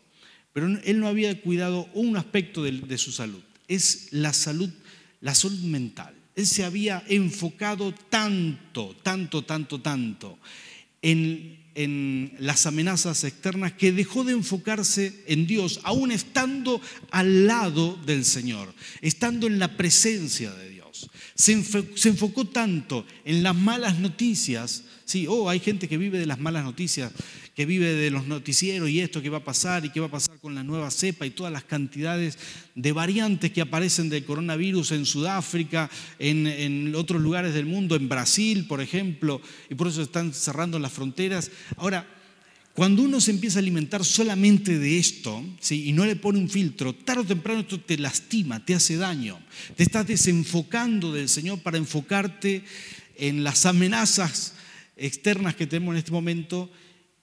pero 0.53 0.69
él 0.85 1.01
no 1.01 1.09
había 1.09 1.39
cuidado 1.41 1.89
un 1.93 2.17
aspecto 2.17 2.63
de, 2.63 2.99
su 2.99 3.13
salud, 3.13 3.43
es 3.69 4.09
la 4.11 4.33
salud, 4.33 4.71
la 5.21 5.35
salud 5.35 5.61
mental. 5.61 6.15
Él 6.35 6.47
se 6.47 6.65
había 6.65 7.03
enfocado 7.09 7.93
tanto, 7.93 8.97
tanto, 9.03 9.45
tanto, 9.45 9.81
tanto 9.81 10.39
en, 11.03 12.33
las 12.39 12.65
amenazas 12.65 13.23
externas 13.25 13.73
que 13.75 13.93
dejó 13.93 14.25
de 14.25 14.33
enfocarse 14.33 15.23
en 15.27 15.47
Dios, 15.47 15.81
aún 15.83 16.11
estando 16.11 16.81
al 17.11 17.47
lado 17.47 17.99
del 18.07 18.25
Señor, 18.25 18.73
estando 19.03 19.47
en 19.47 19.59
la 19.59 19.77
presencia 19.77 20.55
de 20.55 20.71
Dios. 20.71 21.11
Se, 21.35 21.53
enfocó 21.53 22.47
tanto 22.47 23.05
en 23.27 23.43
las 23.43 23.55
malas 23.55 23.99
noticias. 23.99 24.85
Sí, 25.05 25.27
oh, 25.29 25.51
hay 25.51 25.61
gente 25.61 25.87
que 25.87 25.99
vive 25.99 26.19
de 26.19 26.25
las 26.25 26.41
malas 26.41 26.65
noticias, 26.65 27.13
que 27.57 27.65
vive 27.65 27.95
de 27.95 28.11
los 28.11 28.27
noticieros 28.27 28.91
y 28.91 29.01
esto 29.01 29.23
que 29.23 29.31
va 29.31 29.39
a 29.39 29.45
pasar 29.45 29.87
y 29.87 29.91
qué 29.91 29.99
va 29.99 30.07
a 30.07 30.11
pasar 30.11 30.39
con 30.39 30.55
la 30.55 30.63
nueva 30.63 30.91
cepa 30.91 31.25
y 31.25 31.31
todas 31.31 31.51
las 31.51 31.65
cantidades 31.65 32.39
de 32.75 32.93
variantes 32.93 33.51
que 33.51 33.63
aparecen 33.63 34.11
del 34.11 34.27
coronavirus 34.27 34.93
en 34.93 35.07
Sudáfrica, 35.07 35.89
en, 36.19 36.47
en 36.47 36.95
otros 36.95 37.23
lugares 37.23 37.55
del 37.55 37.65
mundo, 37.65 37.97
en 37.97 38.11
Brasil, 38.11 38.67
por 38.69 38.83
ejemplo, 38.83 39.41
y 39.71 39.75
por 39.75 39.89
eso 39.89 40.03
están 40.03 40.35
cerrando 40.35 40.79
las 40.79 40.93
fronteras. 40.93 41.51
Ahora, 41.79 42.07
cuando 42.75 43.01
uno 43.01 43.23
se 43.23 43.31
empieza 43.31 43.59
a 43.59 43.63
alimentar 43.63 44.05
solamente 44.05 44.79
de 44.79 44.99
esto 44.99 45.43
¿sí? 45.59 45.89
y 45.89 45.93
no 45.95 46.05
le 46.05 46.15
pone 46.15 46.39
un 46.39 46.51
filtro, 46.51 46.95
tarde 46.95 47.23
o 47.23 47.25
temprano 47.25 47.61
esto 47.61 47.81
te 47.81 47.97
lastima, 47.97 48.63
te 48.63 48.75
hace 48.75 48.99
daño. 48.99 49.41
Te 49.75 49.83
estás 49.83 50.07
desenfocando 50.07 51.11
del 51.11 51.31
Señor 51.31 51.61
para 51.61 51.79
enfocarte 51.79 52.65
en 53.17 53.45
las 53.45 53.65
amenazas 53.65 54.53
externas 54.99 55.57
que 55.57 55.67
tenemos 55.67 55.95
en 55.95 55.99
este 56.01 56.13
momento. 56.13 56.71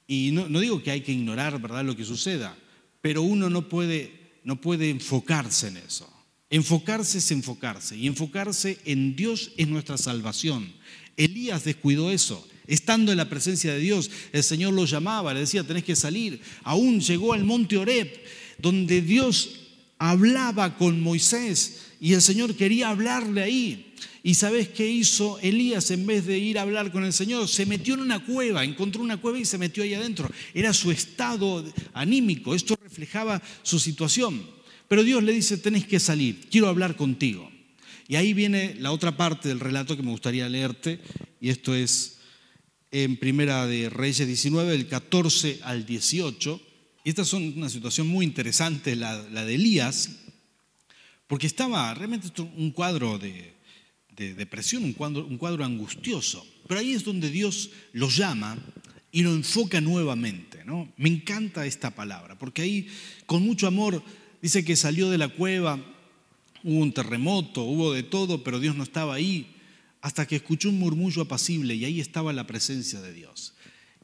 Y 0.08 0.32
no, 0.32 0.48
digo 0.60 0.82
que 0.84 0.92
hay 0.92 1.02
que 1.02 1.12
ignorar 1.12 1.62
¿verdad? 1.62 1.84
lo 1.84 1.96
que 1.96 2.06
suceda, 2.06 2.58
pero 3.02 3.22
uno 3.22 3.50
no 3.50 3.70
puede, 3.70 4.40
no 4.44 4.60
puede 4.60 4.90
enfocarse 4.90 5.68
en 5.68 5.78
eso. 5.78 6.10
Enfocarse 6.50 7.18
es 7.18 7.32
enfocarse. 7.32 7.98
Y 7.98 8.08
enfocarse 8.08 8.78
en 8.86 9.16
Dios 9.16 9.52
es 9.58 9.68
nuestra 9.68 9.98
salvación. 9.98 10.72
Elías 11.18 11.64
descuidó 11.64 12.12
eso. 12.12 12.48
Estando 12.68 13.12
en 13.12 13.18
la 13.18 13.30
presencia 13.30 13.74
de 13.74 13.80
Dios, 13.80 14.10
el 14.32 14.44
Señor 14.44 14.74
lo 14.74 14.86
llamaba, 14.86 15.34
le 15.34 15.42
decía, 15.42 15.66
tenés 15.66 15.84
que 15.84 15.96
salir. 15.96 16.42
Aún 16.64 17.02
llegó 17.02 17.34
al 17.34 17.44
monte 17.44 17.78
Oreb, 17.78 18.10
donde 18.58 19.02
Dios 19.02 19.60
hablaba 19.98 20.78
con 20.78 21.02
Moisés 21.02 21.83
y 22.04 22.12
el 22.12 22.22
Señor 22.22 22.54
quería 22.56 22.90
hablarle 22.90 23.42
ahí. 23.42 23.94
¿Y 24.24 24.34
sabes 24.34 24.68
qué 24.68 24.86
hizo 24.86 25.40
Elías 25.40 25.90
en 25.90 26.06
vez 26.06 26.26
de 26.26 26.38
ir 26.38 26.60
a 26.60 26.64
hablar 26.64 26.92
con 26.92 27.06
el 27.06 27.14
Señor? 27.14 27.48
Se 27.48 27.66
metió 27.66 27.94
en 27.94 28.02
una 28.02 28.26
cueva, 28.26 28.66
encontró 28.66 29.02
una 29.02 29.22
cueva 29.22 29.40
y 29.40 29.46
se 29.46 29.58
metió 29.58 29.84
ahí 29.84 29.94
adentro. 29.94 30.30
Era 30.54 30.74
su 30.74 30.92
estado 30.92 31.64
anímico, 31.94 32.54
esto 32.56 32.78
reflejaba 32.84 33.42
su 33.62 33.80
situación. 33.80 34.46
Pero 34.90 35.02
Dios 35.02 35.24
le 35.24 35.32
dice, 35.32 35.56
tenés 35.56 35.88
que 35.88 36.02
salir, 36.02 36.42
quiero 36.52 36.68
hablar 36.68 36.98
contigo. 36.98 37.50
Y 38.10 38.18
ahí 38.18 38.34
viene 38.34 38.76
la 38.80 38.92
otra 38.92 39.16
parte 39.16 39.48
del 39.48 39.62
relato 39.62 39.96
que 39.96 40.04
me 40.04 40.12
gustaría 40.12 40.50
leerte, 40.50 41.00
y 41.40 41.52
esto 41.52 41.74
es 41.74 42.18
en 42.92 43.16
Primera 43.16 43.66
de 43.66 43.90
Reyes 43.90 44.28
19, 44.28 44.74
del 44.74 44.90
14 44.90 45.62
al 45.64 45.86
18. 45.86 46.62
Y 47.06 47.10
esta 47.10 47.22
es 47.22 47.32
una 47.32 47.70
situación 47.70 48.08
muy 48.08 48.26
interesante, 48.26 48.98
la, 48.98 49.24
de 49.24 49.56
Elías, 49.56 50.23
porque 51.34 51.48
estaba 51.48 51.92
realmente 51.96 52.30
un 52.44 52.70
cuadro 52.70 53.18
de, 53.18 53.56
depresión, 54.16 54.84
un 54.84 54.94
cuadro, 54.94 55.66
angustioso. 55.66 56.46
Pero 56.68 56.80
ahí 56.80 56.94
es 56.94 57.04
donde 57.04 57.32
Dios 57.32 57.72
lo 57.92 58.08
llama 58.08 58.56
y 59.12 59.24
lo 59.24 59.34
enfoca 59.34 59.82
nuevamente. 59.82 60.64
¿no? 60.64 60.94
Me 60.96 61.10
encanta 61.10 61.66
esta 61.66 61.90
palabra, 61.90 62.38
porque 62.38 62.62
ahí 62.62 62.88
con 63.26 63.42
mucho 63.42 63.66
amor 63.66 64.04
dice 64.44 64.64
que 64.64 64.76
salió 64.76 65.10
de 65.10 65.18
la 65.18 65.28
cueva, 65.28 65.84
hubo 66.64 66.80
un 66.80 66.94
terremoto, 66.94 67.64
hubo 67.64 67.94
de 67.94 68.04
todo, 68.04 68.44
pero 68.44 68.60
Dios 68.60 68.76
no 68.76 68.84
estaba 68.84 69.16
ahí 69.16 69.56
hasta 70.02 70.28
que 70.28 70.36
escuchó 70.36 70.70
un 70.70 70.78
murmullo 70.78 71.24
apacible 71.24 71.74
y 71.74 71.86
ahí 71.86 72.00
estaba 72.00 72.32
la 72.32 72.46
presencia 72.46 73.02
de 73.02 73.12
Dios. 73.12 73.56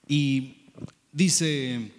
Y 0.08 0.63
dice, 1.12 1.92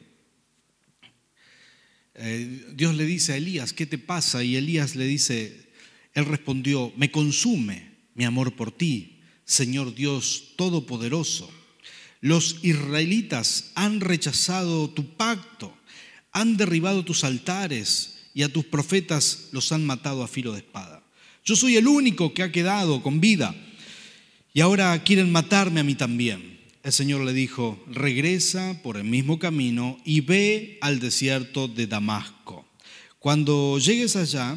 eh, 2.15 2.67
Dios 2.75 2.95
le 2.95 3.05
dice 3.05 3.33
a 3.33 3.37
Elías, 3.37 3.73
¿qué 3.73 3.87
te 3.87 3.99
pasa? 3.99 4.43
Y 4.43 4.57
Elías 4.57 4.97
le 4.97 5.07
dice, 5.07 5.71
él 6.15 6.25
respondió, 6.25 6.93
me 6.97 7.11
consume 7.11 7.91
mi 8.15 8.25
amor 8.25 8.57
por 8.57 8.73
ti, 8.73 9.21
Señor 9.45 9.95
Dios 9.95 10.55
Todopoderoso. 10.57 11.51
Los 12.21 12.59
israelitas 12.63 13.73
han 13.75 14.01
rechazado 14.01 14.91
tu 14.91 15.17
pacto, 15.17 15.77
han 16.33 16.57
derribado 16.57 17.05
tus 17.05 17.25
altares 17.25 18.17
y 18.35 18.43
a 18.43 18.53
tus 18.53 18.65
profetas 18.65 19.49
los 19.53 19.73
han 19.73 19.85
matado 19.85 20.23
a 20.23 20.29
filo 20.29 20.53
de 20.53 20.59
espada. 20.59 21.03
Yo 21.45 21.57
soy 21.57 21.77
el 21.77 21.89
único 21.89 22.35
que 22.35 22.43
ha 22.43 22.53
quedado 22.53 23.03
con 23.03 23.21
vida 23.21 23.55
y 24.53 24.61
ahora 24.61 25.03
quieren 25.03 25.33
matarme 25.33 25.81
a 25.81 25.85
mí 25.85 25.95
también. 25.95 26.50
El 26.83 26.93
Señor 26.93 27.21
le 27.27 27.35
dijo, 27.35 27.79
regresa 27.89 28.81
por 28.83 28.97
el 28.97 29.05
mismo 29.05 29.39
camino 29.39 29.99
y 30.03 30.23
ve 30.23 30.79
al 30.81 30.99
desierto 30.99 31.69
de 31.69 31.87
Damasco. 31.87 32.67
Cuando 33.19 33.79
llegues 33.79 34.17
allá, 34.17 34.57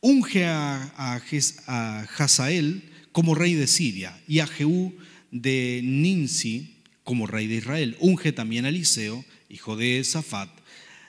unge 0.00 0.44
a, 0.44 0.92
a, 0.96 2.00
Hazael 2.18 2.82
como 3.12 3.36
rey 3.36 3.54
de 3.54 3.68
Siria 3.68 4.20
y 4.26 4.40
a 4.40 4.48
Jehú 4.48 4.96
de 5.30 5.82
Ninsi 5.84 6.82
como 7.04 7.28
rey 7.28 7.46
de 7.46 7.56
Israel. 7.56 7.96
Unge 8.00 8.32
también 8.32 8.64
a 8.64 8.70
Eliseo, 8.70 9.24
hijo 9.48 9.76
de 9.76 10.02
Safat, 10.02 10.50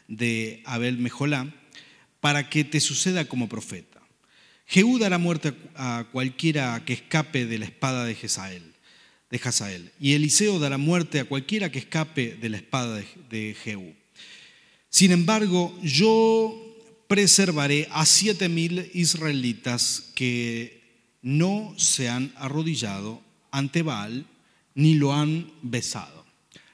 de 0.08 0.62
Abel 0.65 1.00
Mejolá, 1.00 1.52
para 2.19 2.47
que 2.47 2.63
te 2.63 2.80
suceda 2.80 3.26
como 3.26 3.50
profeta. 3.50 4.00
Jehú 4.67 5.00
dará 5.00 5.17
muerte 5.17 5.54
a 5.73 6.06
cualquiera 6.12 6.84
que 6.86 6.93
escape 6.93 7.47
de 7.47 7.58
la 7.58 7.65
espada 7.65 8.06
de 8.06 8.13
Jezael, 8.13 8.76
de 9.29 9.41
Hazael, 9.43 9.91
y 9.99 10.13
Eliseo 10.13 10.59
dará 10.59 10.77
muerte 10.77 11.19
a 11.19 11.25
cualquiera 11.25 11.71
que 11.71 11.79
escape 11.79 12.35
de 12.35 12.49
la 12.49 12.57
espada 12.57 13.03
de 13.29 13.55
Jehú. 13.63 13.93
Sin 14.89 15.11
embargo, 15.11 15.77
yo 15.83 16.55
preservaré 17.07 17.87
a 17.91 18.05
siete 18.05 18.49
mil 18.49 18.89
israelitas 18.93 20.11
que 20.15 20.81
no 21.21 21.73
se 21.77 22.09
han 22.09 22.33
arrodillado 22.37 23.21
ante 23.51 23.81
Baal 23.81 24.25
ni 24.75 24.95
lo 24.95 25.13
han 25.13 25.51
besado. 25.61 26.25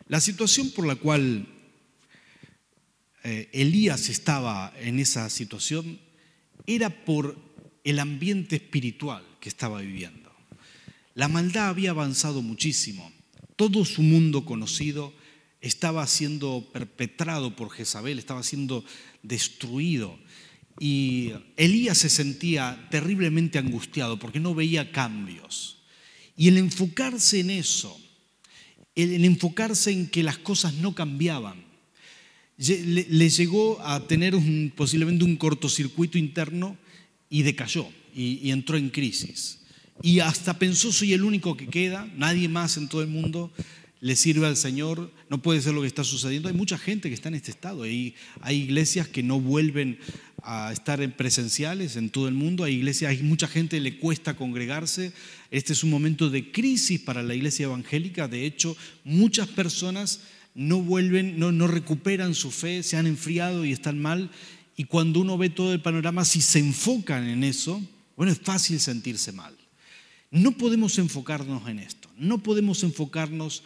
La 0.08 0.20
situación 0.20 0.72
por 0.72 0.86
la 0.86 0.96
cual 0.96 1.48
eh, 3.24 3.50
Elías 3.54 4.10
estaba 4.10 4.74
en 4.80 5.00
esa 5.00 5.30
situación 5.30 6.00
era 6.68 6.90
por 6.90 7.38
el 7.84 8.00
ambiente 8.00 8.58
espiritual 8.58 9.24
que 9.40 9.50
estaba 9.50 9.82
viviendo. 9.82 10.23
La 11.16 11.28
maldad 11.28 11.70
había 11.70 11.92
avanzado 11.92 12.42
muchísimo. 12.42 13.12
Todo 13.56 13.86
su 13.86 14.02
mundo 14.02 14.46
conocido 14.46 15.14
estaba 15.62 16.06
siendo 16.08 16.70
perpetrado 16.74 17.56
por 17.56 17.72
Jezabel, 17.72 18.20
estaba 18.20 18.44
siendo 18.44 18.84
destruido. 19.22 20.20
Y 20.80 21.32
Elías 21.56 22.00
se 22.00 22.10
sentía 22.10 22.88
terriblemente 22.90 23.60
angustiado 23.60 24.20
porque 24.20 24.40
no 24.40 24.56
veía 24.56 24.92
cambios. 24.92 25.78
Y 26.36 26.48
el 26.48 26.58
enfocarse 26.58 27.40
en 27.40 27.52
eso, 27.52 27.98
el, 28.96 29.24
enfocarse 29.24 29.92
en 29.92 30.08
que 30.08 30.24
las 30.24 30.38
cosas 30.38 30.74
no 30.74 30.96
cambiaban. 30.96 31.64
Le, 32.58 33.30
llegó 33.30 33.82
a 33.82 34.08
tener 34.08 34.36
posiblemente 34.76 35.26
un 35.26 35.38
cortocircuito 35.38 36.18
interno 36.18 36.78
y 37.30 37.44
decayó 37.44 37.88
y, 38.16 38.50
entró 38.52 38.78
en 38.78 38.90
crisis. 38.90 39.63
Y 40.06 40.20
hasta 40.20 40.60
pensó, 40.60 40.92
soy 40.92 41.14
el 41.14 41.24
único 41.24 41.56
que 41.56 41.68
queda, 41.68 42.12
nadie 42.18 42.50
más 42.50 42.76
en 42.76 42.90
todo 42.90 43.02
el 43.02 43.08
mundo 43.08 43.54
le 44.02 44.18
sirve 44.18 44.46
al 44.46 44.58
Señor, 44.58 45.10
no 45.30 45.42
puede 45.42 45.62
ser 45.62 45.74
lo 45.74 45.80
que 45.80 45.88
está 45.88 46.04
sucediendo. 46.04 46.50
Hay 46.50 46.54
mucha 46.54 46.78
gente 46.78 47.08
que 47.08 47.16
está 47.16 47.30
en 47.30 47.36
este 47.36 47.52
estado, 47.52 47.84
hay, 47.84 48.14
iglesias 48.50 49.08
que 49.08 49.24
no 49.24 49.40
vuelven 49.40 49.98
a 50.42 50.74
estar 50.74 51.02
en 51.02 51.14
presenciales 51.14 51.96
en 51.96 52.10
todo 52.10 52.28
el 52.28 52.34
mundo, 52.34 52.66
hay 52.66 52.74
iglesias, 52.74 53.12
hay 53.12 53.24
mucha 53.24 53.48
gente 53.48 53.78
que 53.78 53.82
le 53.82 53.98
cuesta 53.98 54.36
congregarse. 54.36 55.14
Este 55.52 55.72
es 55.72 55.86
un 55.86 55.90
momento 55.90 56.30
de 56.30 56.52
crisis 56.52 57.00
para 57.00 57.24
la 57.24 57.34
iglesia 57.34 57.64
evangélica, 57.64 58.28
de 58.28 58.46
hecho, 58.46 58.76
muchas 59.06 59.48
personas 59.48 60.20
no 60.54 60.82
vuelven, 60.82 61.40
no 61.40 61.68
recuperan 61.68 62.36
su 62.36 62.52
fe, 62.52 62.84
se 62.84 62.98
han 62.98 63.08
enfriado 63.08 63.64
y 63.64 63.72
están 63.72 64.00
mal. 64.00 64.32
Y 64.76 64.84
cuando 64.84 65.22
uno 65.22 65.38
ve 65.38 65.50
todo 65.50 65.72
el 65.72 65.82
panorama, 65.82 66.26
si 66.26 66.42
se 66.42 66.60
enfocan 66.60 67.26
en 67.26 67.46
eso, 67.46 67.82
bueno, 68.18 68.34
es 68.34 68.40
fácil 68.40 68.82
sentirse 68.82 69.32
mal. 69.32 69.56
No 70.34 70.52
podemos 70.52 70.98
enfocarnos 70.98 71.70
en 71.70 71.80
esto, 71.80 72.10
no 72.18 72.44
podemos 72.44 72.84
enfocarnos 72.84 73.64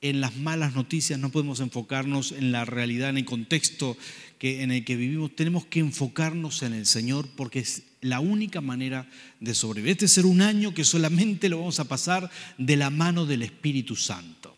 en 0.00 0.20
las 0.20 0.36
malas 0.36 0.74
noticias, 0.74 1.18
no 1.18 1.30
podemos 1.30 1.60
enfocarnos 1.60 2.32
en 2.32 2.50
la 2.50 2.64
realidad, 2.64 3.10
en 3.10 3.18
el 3.18 3.24
contexto 3.24 3.96
en 4.40 4.70
el 4.70 4.84
que 4.84 4.96
vivimos. 4.96 5.34
Tenemos 5.34 5.66
que 5.66 5.80
enfocarnos 5.80 6.62
en 6.62 6.72
el 6.72 6.86
Señor 6.86 7.28
porque 7.36 7.60
es 7.60 7.82
la 8.00 8.20
única 8.20 8.60
manera 8.60 9.08
de 9.40 9.54
sobrevivir. 9.54 9.92
Este 9.92 10.08
ser 10.08 10.26
un 10.26 10.40
año 10.40 10.72
que 10.74 10.84
solamente 10.84 11.48
lo 11.48 11.58
vamos 11.58 11.80
a 11.80 11.88
pasar 11.88 12.30
de 12.56 12.76
la 12.76 12.90
mano 12.90 13.26
del 13.26 13.42
Espíritu 13.42 13.96
Santo. 13.96 14.56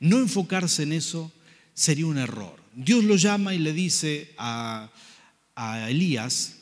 No 0.00 0.18
enfocarse 0.18 0.84
en 0.84 0.92
eso 0.92 1.32
sería 1.74 2.06
un 2.06 2.18
error. 2.18 2.56
Dios 2.74 3.04
lo 3.04 3.16
llama 3.16 3.54
y 3.54 3.58
le 3.58 3.72
dice 3.72 4.32
a, 4.38 4.90
a 5.54 5.90
Elías, 5.90 6.56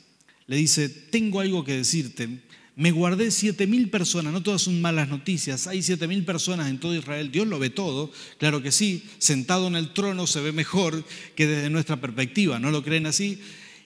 le 0.47 0.57
dice, 0.57 0.89
tengo 0.89 1.41
algo 1.41 1.65
que 1.65 1.77
decirte. 1.77 2.43
Me 2.77 2.91
guardé 2.91 3.31
siete 3.31 3.69
mil 3.69 3.89
personas, 3.89 4.33
no 4.33 4.43
todas 4.43 4.63
son 4.63 4.81
malas 4.81 5.09
noticias, 5.09 5.69
hay 5.69 5.81
siete 5.81 6.09
mil 6.09 6.25
personas 6.25 6.69
en 6.69 6.81
todo 6.81 6.95
Israel, 6.95 7.31
Dios 7.31 7.47
lo 7.47 7.61
ve 7.61 7.71
todo, 7.71 8.11
claro 8.39 8.63
que 8.63 8.73
sí, 8.73 9.05
sentado 9.19 9.69
en 9.69 9.77
el 9.77 9.93
trono 9.93 10.27
se 10.27 10.41
ve 10.41 10.51
mejor 10.51 11.05
que 11.37 11.47
desde 11.47 11.71
nuestra 11.71 12.01
perspectiva, 12.01 12.59
¿no 12.59 12.73
lo 12.73 12.83
creen 12.83 13.07
así? 13.07 13.39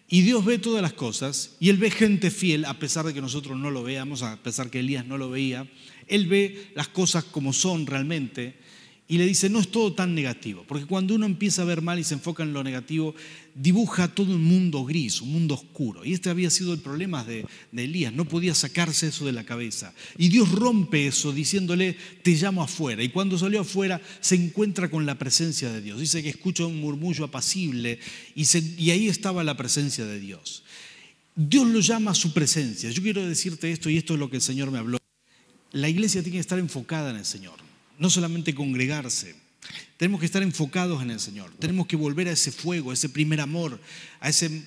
Y 0.08 0.22
Dios 0.22 0.42
ve 0.46 0.58
todas 0.58 0.80
las 0.80 0.94
cosas 0.94 1.56
y 1.60 1.68
Él 1.68 1.76
ve 1.76 1.90
gente 1.90 2.30
fiel, 2.30 2.64
a 2.64 2.78
pesar 2.78 3.04
de 3.04 3.12
que 3.12 3.20
nosotros 3.20 3.58
no 3.58 3.70
lo 3.70 3.82
veamos, 3.82 4.22
a 4.22 4.42
pesar 4.42 4.70
que 4.70 4.80
Elías 4.80 5.04
no 5.04 5.18
lo 5.18 5.28
veía, 5.28 5.68
Él 6.06 6.26
ve 6.26 6.70
las 6.74 6.88
cosas 6.88 7.24
como 7.24 7.52
son 7.52 7.86
realmente 7.86 8.54
y 9.10 9.16
le 9.16 9.24
dice, 9.24 9.48
no 9.48 9.58
es 9.58 9.70
todo 9.70 9.94
tan 9.94 10.14
negativo, 10.14 10.66
porque 10.68 10.84
cuando 10.84 11.14
uno 11.14 11.24
empieza 11.24 11.62
a 11.62 11.64
ver 11.64 11.80
mal 11.80 11.98
y 11.98 12.04
se 12.04 12.12
enfoca 12.12 12.42
en 12.42 12.52
lo 12.52 12.62
negativo, 12.62 13.14
dibuja 13.54 14.08
todo 14.08 14.34
un 14.34 14.44
mundo 14.44 14.84
gris, 14.84 15.22
un 15.22 15.32
mundo 15.32 15.54
oscuro. 15.54 16.04
Y 16.04 16.12
este 16.12 16.28
había 16.28 16.50
sido 16.50 16.74
el 16.74 16.80
problema 16.80 17.24
de, 17.24 17.46
Elías, 17.72 18.12
no 18.12 18.26
podía 18.26 18.54
sacarse 18.54 19.08
eso 19.08 19.24
de 19.24 19.32
la 19.32 19.44
cabeza. 19.44 19.94
Y 20.18 20.28
Dios 20.28 20.52
rompe 20.52 21.06
eso 21.06 21.32
diciéndole, 21.32 21.96
te 22.22 22.32
llamo 22.32 22.62
afuera. 22.62 23.02
Y 23.02 23.08
cuando 23.08 23.38
salió 23.38 23.62
afuera 23.62 23.98
se 24.20 24.34
encuentra 24.34 24.90
con 24.90 25.06
la 25.06 25.18
presencia 25.18 25.72
de 25.72 25.80
Dios. 25.80 25.98
Dice 25.98 26.22
que 26.22 26.28
escucha 26.28 26.66
un 26.66 26.78
murmullo 26.78 27.24
apacible 27.24 27.98
y, 28.34 28.44
y 28.76 28.90
ahí 28.90 29.08
estaba 29.08 29.42
la 29.42 29.56
presencia 29.56 30.04
de 30.04 30.20
Dios. 30.20 30.64
Dios 31.34 31.66
lo 31.66 31.80
llama 31.80 32.10
a 32.10 32.14
su 32.14 32.34
presencia. 32.34 32.90
Yo 32.90 33.02
quiero 33.02 33.26
decirte 33.26 33.72
esto 33.72 33.88
y 33.88 33.96
esto 33.96 34.12
es 34.12 34.20
lo 34.20 34.28
que 34.28 34.36
el 34.36 34.42
Señor 34.42 34.70
me 34.70 34.76
habló. 34.76 34.98
La 35.72 35.88
iglesia 35.88 36.22
tiene 36.22 36.36
que 36.36 36.40
estar 36.40 36.58
enfocada 36.58 37.10
en 37.10 37.16
el 37.16 37.24
Señor 37.24 37.67
no 37.98 38.10
solamente 38.10 38.54
congregarse. 38.54 39.34
Tenemos 39.96 40.20
que 40.20 40.26
estar 40.26 40.42
enfocados 40.42 41.02
en 41.02 41.10
el 41.10 41.20
Señor. 41.20 41.52
Tenemos 41.58 41.86
que 41.86 41.96
volver 41.96 42.28
a 42.28 42.32
ese 42.32 42.52
fuego, 42.52 42.90
a 42.90 42.94
ese 42.94 43.08
primer 43.08 43.40
amor, 43.40 43.80
a 44.20 44.28
ese 44.28 44.64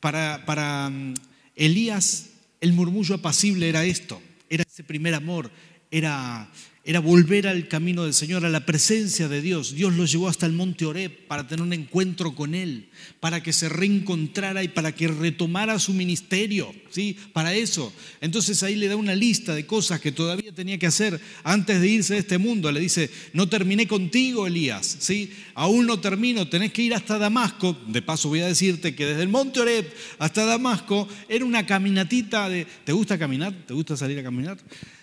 para, 0.00 0.44
para 0.46 0.88
mm, 0.90 1.14
Elías 1.56 2.30
el 2.60 2.72
murmullo 2.72 3.14
apacible 3.14 3.68
era 3.68 3.84
esto, 3.84 4.20
era 4.50 4.64
ese 4.68 4.82
primer 4.82 5.14
amor, 5.14 5.50
era 5.90 6.48
era 6.88 7.00
volver 7.00 7.46
al 7.46 7.68
camino 7.68 8.04
del 8.04 8.14
Señor, 8.14 8.46
a 8.46 8.48
la 8.48 8.64
presencia 8.64 9.28
de 9.28 9.42
Dios. 9.42 9.74
Dios 9.74 9.92
lo 9.92 10.06
llevó 10.06 10.26
hasta 10.26 10.46
el 10.46 10.54
monte 10.54 10.86
Oreb 10.86 11.26
para 11.26 11.46
tener 11.46 11.62
un 11.62 11.74
encuentro 11.74 12.34
con 12.34 12.54
Él, 12.54 12.88
para 13.20 13.42
que 13.42 13.52
se 13.52 13.68
reencontrara 13.68 14.62
y 14.64 14.68
para 14.68 14.92
que 14.92 15.06
retomara 15.06 15.78
su 15.80 15.92
ministerio, 15.92 16.74
¿sí? 16.88 17.14
Para 17.34 17.52
eso. 17.52 17.92
Entonces 18.22 18.62
ahí 18.62 18.74
le 18.74 18.88
da 18.88 18.96
una 18.96 19.14
lista 19.14 19.54
de 19.54 19.66
cosas 19.66 20.00
que 20.00 20.12
todavía 20.12 20.50
tenía 20.52 20.78
que 20.78 20.86
hacer 20.86 21.20
antes 21.44 21.78
de 21.78 21.88
irse 21.88 22.14
de 22.14 22.20
este 22.20 22.38
mundo. 22.38 22.72
Le 22.72 22.80
dice, 22.80 23.10
no 23.34 23.50
terminé 23.50 23.86
contigo, 23.86 24.46
Elías, 24.46 24.96
¿sí? 24.98 25.30
Aún 25.52 25.84
no 25.84 26.00
termino, 26.00 26.48
tenés 26.48 26.72
que 26.72 26.80
ir 26.80 26.94
hasta 26.94 27.18
Damasco. 27.18 27.76
De 27.86 28.00
paso 28.00 28.30
voy 28.30 28.40
a 28.40 28.46
decirte 28.46 28.94
que 28.94 29.04
desde 29.04 29.24
el 29.24 29.28
monte 29.28 29.60
Oreb 29.60 29.92
hasta 30.18 30.46
Damasco 30.46 31.06
era 31.28 31.44
una 31.44 31.66
caminatita 31.66 32.48
de... 32.48 32.66
¿Te 32.84 32.92
gusta 32.92 33.18
caminar? 33.18 33.52
¿Te 33.66 33.74
gusta 33.74 33.94
salir 33.94 34.18
a 34.20 34.22
caminar? 34.22 34.56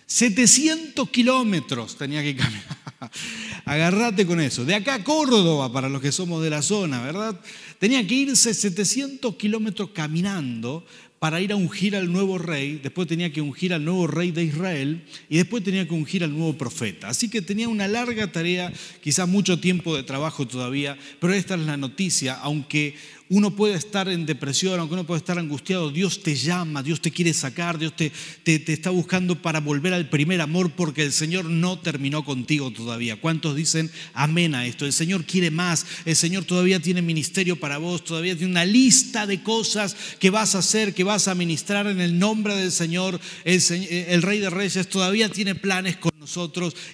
700 0.06 1.10
kilómetros 1.10 1.96
tenía 1.96 2.22
que 2.22 2.36
caminar. 2.36 2.76
Agarrate 3.64 4.24
con 4.24 4.40
eso. 4.40 4.64
De 4.64 4.74
acá 4.74 4.94
a 4.94 5.04
Córdoba, 5.04 5.72
para 5.72 5.88
los 5.88 6.00
que 6.00 6.12
somos 6.12 6.42
de 6.42 6.50
la 6.50 6.62
zona, 6.62 7.02
¿verdad? 7.02 7.38
Tenía 7.78 8.06
que 8.06 8.14
irse 8.14 8.54
700 8.54 9.34
kilómetros 9.36 9.90
caminando 9.90 10.86
para 11.18 11.40
ir 11.40 11.50
a 11.52 11.56
ungir 11.56 11.96
al 11.96 12.12
nuevo 12.12 12.38
rey, 12.38 12.78
después 12.82 13.08
tenía 13.08 13.32
que 13.32 13.40
ungir 13.40 13.72
al 13.72 13.84
nuevo 13.84 14.06
rey 14.06 14.32
de 14.32 14.44
Israel 14.44 15.02
y 15.30 15.38
después 15.38 15.64
tenía 15.64 15.88
que 15.88 15.94
ungir 15.94 16.22
al 16.22 16.30
nuevo 16.30 16.56
profeta. 16.58 17.08
Así 17.08 17.30
que 17.30 17.40
tenía 17.40 17.68
una 17.68 17.88
larga 17.88 18.30
tarea, 18.30 18.72
quizás 19.02 19.26
mucho 19.26 19.58
tiempo 19.58 19.96
de 19.96 20.02
trabajo 20.02 20.46
todavía, 20.46 20.98
pero 21.18 21.32
esta 21.32 21.54
es 21.54 21.60
la 21.62 21.76
noticia, 21.76 22.34
aunque 22.34 22.94
uno 23.28 23.50
puede 23.56 23.74
estar 23.74 24.08
en 24.08 24.26
depresión, 24.26 24.78
aunque 24.78 24.94
uno 24.94 25.06
puede 25.06 25.18
estar 25.18 25.38
angustiado, 25.38 25.90
Dios 25.90 26.22
te 26.22 26.34
llama, 26.34 26.82
Dios 26.82 27.00
te 27.00 27.10
quiere 27.10 27.32
sacar, 27.32 27.78
Dios 27.78 27.94
te, 27.96 28.12
te, 28.44 28.72
está 28.72 28.90
buscando 28.90 29.42
para 29.42 29.60
volver 29.60 29.92
al 29.92 30.08
primer 30.08 30.40
amor 30.40 30.70
porque 30.70 31.02
el 31.02 31.12
Señor 31.12 31.46
no 31.46 31.78
terminó 31.78 32.24
contigo 32.24 32.70
todavía. 32.70 33.20
¿Cuántos 33.20 33.56
dicen 33.56 33.90
amén 34.14 34.54
a 34.54 34.66
esto? 34.66 34.86
El 34.86 34.92
Señor 34.92 35.24
quiere 35.24 35.50
más, 35.50 35.86
el 36.04 36.16
Señor 36.16 36.44
todavía 36.44 36.80
tiene 36.80 37.02
ministerio 37.02 37.58
para 37.58 37.78
vos, 37.78 38.04
todavía 38.04 38.36
tiene 38.36 38.52
una 38.52 38.64
lista 38.64 39.26
de 39.26 39.42
cosas 39.42 39.96
que 40.18 40.30
vas 40.30 40.54
a 40.54 40.58
hacer, 40.58 40.94
que 40.94 41.04
vas 41.04 41.28
a 41.28 41.34
ministrar 41.34 41.86
en 41.86 42.00
el 42.00 42.18
nombre 42.18 42.54
del 42.54 42.72
Señor. 42.72 43.20
El, 43.44 43.60
el 44.08 44.22
Rey 44.22 44.38
de 44.38 44.50
Reyes 44.50 44.88
todavía 44.88 45.28
tiene 45.28 45.54
planes 45.54 45.96
con 45.96 46.15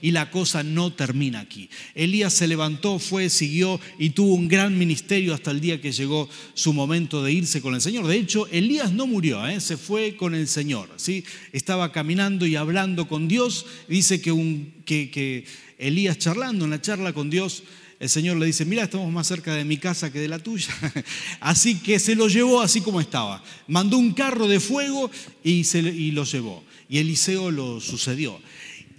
y 0.01 0.11
la 0.11 0.31
cosa 0.31 0.63
no 0.63 0.93
termina 0.93 1.41
aquí. 1.41 1.69
Elías 1.95 2.33
se 2.33 2.47
levantó, 2.47 2.99
fue, 2.99 3.31
siguió 3.31 3.81
y 3.99 4.11
tuvo 4.11 4.35
un 4.35 4.49
gran 4.49 4.79
ministerio 4.79 5.35
hasta 5.35 5.51
el 5.51 5.61
día 5.61 5.81
que 5.81 5.93
llegó 5.93 6.29
su 6.55 6.73
momento 6.73 7.23
de 7.23 7.33
irse 7.33 7.61
con 7.61 7.75
el 7.75 7.81
Señor. 7.81 8.07
De 8.07 8.17
hecho, 8.17 8.47
Elías 8.49 8.93
no 8.93 9.07
murió, 9.07 9.47
¿eh? 9.47 9.61
se 9.61 9.77
fue 9.77 10.17
con 10.17 10.35
el 10.35 10.49
Señor. 10.49 10.89
¿sí? 10.97 11.25
Estaba 11.53 11.93
caminando 11.93 12.47
y 12.47 12.57
hablando 12.57 13.09
con 13.09 13.29
Dios. 13.29 13.67
Dice 13.89 14.21
que 14.21 15.45
Elías 15.79 16.19
charlando 16.19 16.65
en 16.65 16.71
la 16.71 16.81
charla 16.81 17.13
con 17.13 17.31
Dios, 17.31 17.63
el 18.03 18.09
Señor 18.09 18.37
le 18.37 18.47
dice, 18.47 18.65
mira, 18.65 18.83
estamos 18.83 19.13
más 19.13 19.29
cerca 19.29 19.55
de 19.55 19.65
mi 19.65 19.77
casa 19.77 20.11
que 20.11 20.19
de 20.19 20.27
la 20.27 20.41
tuya. 20.41 20.75
así 21.41 21.79
que 21.79 22.01
se 22.01 22.17
lo 22.17 22.27
llevó 22.27 22.61
así 22.61 22.81
como 22.81 23.01
estaba. 23.01 23.45
Mandó 23.69 23.97
un 23.97 24.13
carro 24.13 24.49
de 24.49 24.59
fuego 24.59 25.09
y, 25.45 25.63
se, 25.63 25.79
y 25.79 26.11
lo 26.11 26.25
llevó. 26.25 26.65
Y 26.89 26.99
Eliseo 26.99 27.53
lo 27.53 27.81
sucedió. 27.81 28.41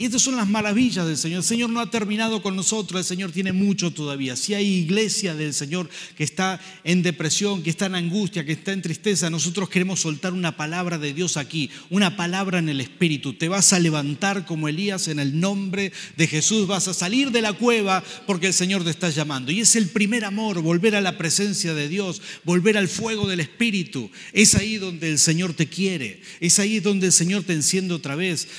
Y 0.04 0.08
estas 0.08 0.24
son 0.24 0.36
las 0.36 0.50
maravillas 0.50 1.08
del 1.08 1.18
Señor. 1.18 1.38
El 1.38 1.46
Señor 1.46 1.70
no 1.70 1.80
ha 1.80 1.90
terminado 1.90 2.42
con 2.42 2.58
nosotros, 2.58 3.00
el 3.00 3.06
Señor 3.06 3.32
tiene 3.32 3.54
mucho 3.54 3.92
todavía. 3.92 4.36
Si 4.36 4.54
hay 4.54 4.66
iglesia 4.66 5.34
del 5.34 5.54
Señor 5.54 5.90
que 6.18 6.26
está 6.26 6.60
en 6.84 7.04
depresión, 7.04 7.64
que 7.64 7.70
está 7.70 7.86
en 7.86 7.96
angustia, 7.96 8.44
que 8.44 8.52
está 8.52 8.74
en 8.74 8.82
tristeza, 8.82 9.30
nosotros 9.30 9.70
queremos 9.70 10.02
soltar 10.02 10.34
una 10.34 10.58
palabra 10.58 10.98
de 10.98 11.14
Dios 11.14 11.38
aquí, 11.38 11.70
una 11.90 12.18
palabra 12.18 12.60
en 12.60 12.68
el 12.68 12.82
Espíritu. 12.82 13.36
Te 13.36 13.48
vas 13.48 13.72
a 13.72 13.80
levantar 13.80 14.46
como 14.46 14.68
Elías 14.68 15.08
en 15.08 15.20
el 15.20 15.40
nombre 15.40 15.94
de 16.18 16.28
Jesús, 16.28 16.68
vas 16.68 16.90
a 16.90 16.94
salir 16.94 17.32
de 17.32 17.42
la 17.42 17.54
cueva 17.54 18.04
porque 18.28 18.48
el 18.48 18.54
Señor 18.54 18.84
te 18.84 18.90
está 18.90 19.10
llamando. 19.10 19.54
Y 19.54 19.62
es 19.62 19.78
el 19.78 19.88
primer 19.88 20.26
amor, 20.26 20.62
volver 20.62 20.98
a 20.98 21.02
la 21.02 21.18
presencia 21.18 21.74
de 21.74 21.88
Dios, 21.88 22.22
volver 22.44 22.78
al 22.78 22.90
fuego 22.90 23.26
del 23.26 23.40
Espíritu. 23.40 24.12
Es 24.34 24.54
ahí 24.56 24.76
donde 24.80 25.10
el 25.10 25.18
Señor 25.18 25.54
te 25.54 25.70
quiere, 25.70 26.20
es 26.42 26.60
ahí 26.60 26.82
donde 26.82 27.06
el 27.06 27.14
Señor 27.14 27.44
te 27.44 27.54
enciende 27.54 27.94
otra 27.94 28.18
vez, 28.18 28.50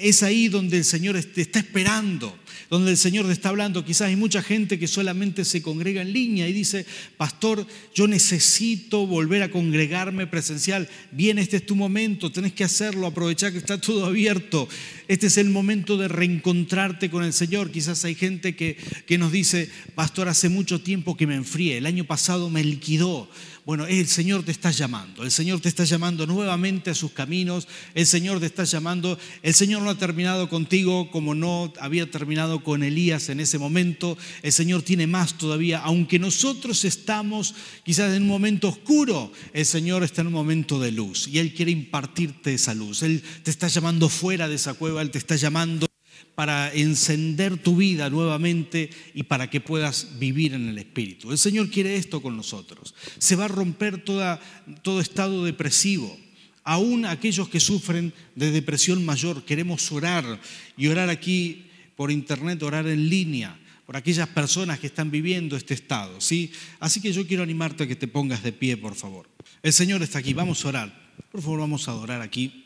es 0.00 0.22
ahí 0.22 0.48
donde 0.48 0.78
el 0.78 0.93
Señor 0.94 1.20
te 1.24 1.40
está 1.40 1.58
esperando, 1.58 2.38
donde 2.70 2.92
el 2.92 2.96
Señor 2.96 3.26
te 3.26 3.32
está 3.32 3.48
hablando. 3.48 3.84
Quizás 3.84 4.02
hay 4.02 4.14
mucha 4.14 4.42
gente 4.42 4.78
que 4.78 4.86
solamente 4.86 5.44
se 5.44 5.60
congrega 5.60 6.02
en 6.02 6.12
línea 6.12 6.48
y 6.48 6.52
dice, 6.52 6.86
pastor, 7.16 7.66
yo 7.92 8.06
necesito 8.06 9.04
volver 9.04 9.42
a 9.42 9.50
congregarme 9.50 10.28
presencial. 10.28 10.88
Bien, 11.10 11.40
este 11.40 11.56
es 11.56 11.66
tu 11.66 11.74
momento, 11.74 12.30
tenés 12.30 12.52
que 12.52 12.62
hacerlo, 12.62 13.08
aprovechar 13.08 13.50
que 13.50 13.58
está 13.58 13.80
todo 13.80 14.06
abierto. 14.06 14.68
Este 15.08 15.26
es 15.26 15.36
el 15.36 15.50
momento 15.50 15.96
de 15.96 16.06
reencontrarte 16.06 17.10
con 17.10 17.24
el 17.24 17.32
Señor. 17.32 17.72
Quizás 17.72 18.04
hay 18.04 18.14
gente 18.14 18.54
que, 18.54 18.76
que 19.04 19.18
nos 19.18 19.32
dice, 19.32 19.68
pastor, 19.96 20.28
hace 20.28 20.48
mucho 20.48 20.80
tiempo 20.80 21.16
que 21.16 21.26
me 21.26 21.34
enfrié, 21.34 21.78
el 21.78 21.86
año 21.86 22.04
pasado 22.04 22.50
me 22.50 22.62
liquidó. 22.62 23.28
Bueno, 23.66 23.86
el 23.86 24.06
Señor 24.08 24.42
te 24.44 24.50
está 24.50 24.70
llamando, 24.70 25.22
el 25.22 25.30
Señor 25.30 25.58
te 25.58 25.70
está 25.70 25.84
llamando 25.84 26.26
nuevamente 26.26 26.90
a 26.90 26.94
sus 26.94 27.12
caminos, 27.12 27.66
el 27.94 28.04
Señor 28.04 28.38
te 28.38 28.44
está 28.44 28.64
llamando, 28.64 29.18
el 29.42 29.54
Señor 29.54 29.80
no 29.80 29.88
ha 29.88 29.96
terminado 29.96 30.50
contigo 30.50 31.10
como 31.10 31.34
no 31.34 31.72
había 31.80 32.10
terminado 32.10 32.62
con 32.62 32.82
Elías 32.82 33.30
en 33.30 33.40
ese 33.40 33.58
momento, 33.58 34.18
el 34.42 34.52
Señor 34.52 34.82
tiene 34.82 35.06
más 35.06 35.38
todavía. 35.38 35.78
Aunque 35.78 36.18
nosotros 36.18 36.84
estamos 36.84 37.54
quizás 37.84 38.14
en 38.14 38.24
un 38.24 38.28
momento 38.28 38.68
oscuro, 38.68 39.32
el 39.54 39.64
Señor 39.64 40.02
está 40.02 40.20
en 40.20 40.26
un 40.26 40.34
momento 40.34 40.78
de 40.78 40.92
luz 40.92 41.26
y 41.26 41.38
Él 41.38 41.54
quiere 41.54 41.70
impartirte 41.70 42.52
esa 42.52 42.74
luz. 42.74 43.02
Él 43.02 43.22
te 43.42 43.50
está 43.50 43.68
llamando 43.68 44.10
fuera 44.10 44.46
de 44.46 44.56
esa 44.56 44.74
cueva, 44.74 45.00
Él 45.00 45.10
te 45.10 45.18
está 45.18 45.36
llamando 45.36 45.86
para 46.34 46.72
encender 46.74 47.58
tu 47.58 47.76
vida 47.76 48.10
nuevamente 48.10 48.90
y 49.14 49.22
para 49.24 49.48
que 49.48 49.60
puedas 49.60 50.18
vivir 50.18 50.54
en 50.54 50.68
el 50.68 50.78
Espíritu. 50.78 51.30
El 51.30 51.38
Señor 51.38 51.70
quiere 51.70 51.96
esto 51.96 52.20
con 52.20 52.36
nosotros. 52.36 52.94
Se 53.18 53.36
va 53.36 53.44
a 53.44 53.48
romper 53.48 54.02
toda, 54.02 54.40
todo 54.82 55.00
estado 55.00 55.44
depresivo. 55.44 56.18
Aún 56.64 57.04
aquellos 57.04 57.48
que 57.48 57.60
sufren 57.60 58.12
de 58.34 58.50
depresión 58.50 59.04
mayor, 59.04 59.44
queremos 59.44 59.92
orar 59.92 60.40
y 60.76 60.88
orar 60.88 61.10
aquí 61.10 61.66
por 61.94 62.10
internet, 62.10 62.62
orar 62.62 62.86
en 62.88 63.08
línea 63.08 63.58
por 63.86 63.96
aquellas 63.96 64.28
personas 64.28 64.78
que 64.78 64.86
están 64.86 65.10
viviendo 65.10 65.56
este 65.56 65.74
estado, 65.74 66.20
¿sí? 66.20 66.50
Así 66.80 67.00
que 67.00 67.12
yo 67.12 67.26
quiero 67.26 67.42
animarte 67.42 67.84
a 67.84 67.86
que 67.86 67.96
te 67.96 68.08
pongas 68.08 68.42
de 68.42 68.52
pie, 68.52 68.76
por 68.78 68.94
favor. 68.94 69.28
El 69.62 69.72
Señor 69.72 70.02
está 70.02 70.18
aquí, 70.18 70.32
vamos 70.32 70.64
a 70.64 70.68
orar. 70.68 71.04
Por 71.30 71.42
favor, 71.42 71.60
vamos 71.60 71.86
a 71.86 71.90
adorar 71.90 72.22
aquí. 72.22 72.64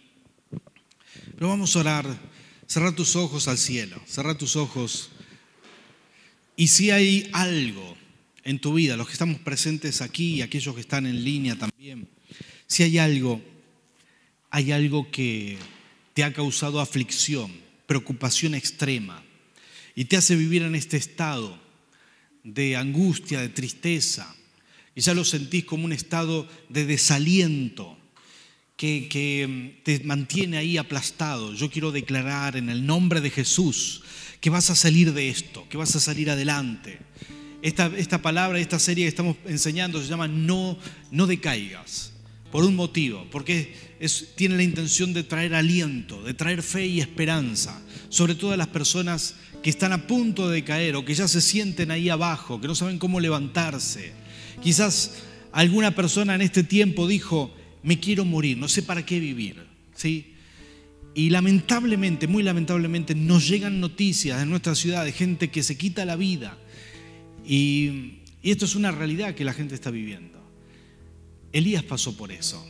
Pero 1.34 1.48
vamos 1.48 1.74
a 1.74 1.80
orar 1.80 2.06
Cerra 2.68 2.94
tus 2.94 3.16
ojos 3.16 3.48
al 3.48 3.57
cielo, 3.57 3.98
cerra 4.07 4.37
tus 4.37 4.54
ojos. 4.54 5.09
Y 6.54 6.68
si 6.68 6.90
hay 6.90 7.31
algo 7.33 7.96
en 8.44 8.59
tu 8.59 8.74
vida, 8.74 8.94
los 8.96 9.07
que 9.07 9.14
estamos 9.14 9.40
presentes 9.40 10.02
aquí 10.02 10.35
y 10.35 10.42
aquellos 10.42 10.74
que 10.74 10.83
están 10.83 11.07
en 11.07 11.24
línea 11.24 11.57
también, 11.57 12.07
si 12.66 12.83
hay 12.83 12.98
algo, 12.98 13.42
hay 14.50 14.72
algo 14.72 15.11
que 15.11 15.57
te 16.12 16.24
ha 16.24 16.33
causado 16.35 16.81
aflicción, 16.81 17.50
preocupación 17.87 18.54
extrema 18.54 19.24
y 19.94 20.04
te 20.04 20.18
hace 20.18 20.37
vivir 20.37 20.62
en 20.62 20.74
este 20.74 20.98
estado 20.98 21.59
de 22.44 22.76
angustia, 22.76 23.40
de 23.40 23.48
tristeza, 23.48 24.37
y 24.94 25.00
ya 25.00 25.14
lo 25.14 25.24
sentís 25.24 25.64
como 25.64 25.87
un 25.87 25.92
estado 25.92 26.46
de 26.68 26.85
desaliento, 26.85 27.97
que, 28.78 29.46
mm, 29.46 29.82
te 29.82 30.00
mantiene 30.04 30.56
ahí 30.56 30.78
aplastado. 30.78 31.52
Yo 31.52 31.68
quiero 31.68 31.90
declarar 31.90 32.56
en 32.56 32.70
el 32.70 32.86
nombre 32.86 33.20
de 33.20 33.30
Jesús 33.30 34.02
que 34.40 34.50
vas 34.50 34.70
a 34.70 34.76
salir 34.76 35.12
de 35.12 35.28
esto, 35.28 35.68
que 35.68 35.76
vas 35.76 35.94
a 35.96 36.00
salir 36.00 36.30
adelante. 36.30 37.00
Esta, 37.60 37.90
esta 37.96 38.22
palabra, 38.22 38.60
esta 38.60 38.78
serie 38.78 39.04
que 39.04 39.08
estamos 39.08 39.36
enseñando 39.46 40.00
se 40.00 40.06
llama 40.06 40.28
No, 40.28 40.78
no 41.10 41.26
decaigas, 41.26 42.12
por 42.52 42.64
un 42.64 42.76
motivo, 42.76 43.26
porque 43.32 43.74
tiene 44.36 44.56
la 44.56 44.62
intención 44.62 45.12
de 45.12 45.24
traer 45.24 45.56
aliento, 45.56 46.22
de 46.22 46.34
traer 46.34 46.62
fe 46.62 46.86
y 46.86 47.00
esperanza, 47.00 47.82
sobre 48.10 48.36
todo 48.36 48.52
a 48.52 48.56
las 48.56 48.68
personas 48.68 49.34
que 49.60 49.70
están 49.70 49.92
a 49.92 50.06
punto 50.06 50.48
de 50.48 50.62
caer 50.62 50.94
o 50.94 51.04
que 51.04 51.16
ya 51.16 51.26
se 51.26 51.40
sienten 51.40 51.90
ahí 51.90 52.08
abajo, 52.10 52.60
que 52.60 52.68
no 52.68 52.76
saben 52.76 53.00
cómo 53.00 53.18
levantarse. 53.18 54.12
Quizás 54.62 55.14
alguna 55.50 55.96
persona 55.96 56.36
en 56.36 56.42
este 56.42 56.62
tiempo 56.62 57.08
dijo, 57.08 57.52
me 57.82 57.98
quiero 58.00 58.24
morir, 58.24 58.58
no 58.58 58.68
sé 58.68 58.82
para 58.82 59.04
qué 59.04 59.20
vivir. 59.20 59.56
¿sí? 59.94 60.34
Y 61.14 61.30
lamentablemente, 61.30 62.26
muy 62.26 62.42
lamentablemente, 62.42 63.14
nos 63.14 63.48
llegan 63.48 63.80
noticias 63.80 64.42
en 64.42 64.50
nuestra 64.50 64.74
ciudad 64.74 65.04
de 65.04 65.12
gente 65.12 65.50
que 65.50 65.62
se 65.62 65.76
quita 65.76 66.04
la 66.04 66.16
vida. 66.16 66.56
Y, 67.46 68.20
y 68.42 68.50
esto 68.50 68.64
es 68.64 68.74
una 68.74 68.90
realidad 68.90 69.34
que 69.34 69.44
la 69.44 69.52
gente 69.52 69.74
está 69.74 69.90
viviendo. 69.90 70.38
Elías 71.52 71.82
pasó 71.82 72.16
por 72.16 72.30
eso. 72.30 72.64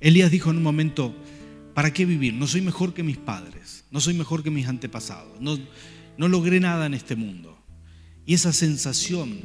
Elías 0.00 0.30
dijo 0.30 0.50
en 0.50 0.58
un 0.58 0.62
momento, 0.62 1.14
¿para 1.74 1.92
qué 1.92 2.04
vivir? 2.04 2.34
No 2.34 2.46
soy 2.46 2.60
mejor 2.60 2.92
que 2.94 3.02
mis 3.02 3.16
padres, 3.16 3.84
no 3.90 4.00
soy 4.00 4.14
mejor 4.14 4.42
que 4.42 4.50
mis 4.50 4.66
antepasados, 4.66 5.40
no, 5.40 5.58
no 6.18 6.28
logré 6.28 6.60
nada 6.60 6.86
en 6.86 6.94
este 6.94 7.16
mundo. 7.16 7.58
Y 8.26 8.34
esa 8.34 8.52
sensación 8.52 9.40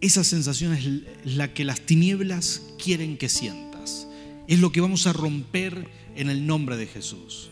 esa 0.00 0.22
sensación 0.22 0.74
es 0.74 1.36
la 1.36 1.52
que 1.52 1.64
las 1.64 1.80
tinieblas 1.80 2.62
quieren 2.82 3.16
que 3.16 3.28
sientas. 3.28 4.06
Es 4.46 4.60
lo 4.60 4.70
que 4.70 4.80
vamos 4.80 5.06
a 5.06 5.12
romper 5.12 5.88
en 6.14 6.30
el 6.30 6.46
nombre 6.46 6.76
de 6.76 6.86
Jesús. 6.86 7.50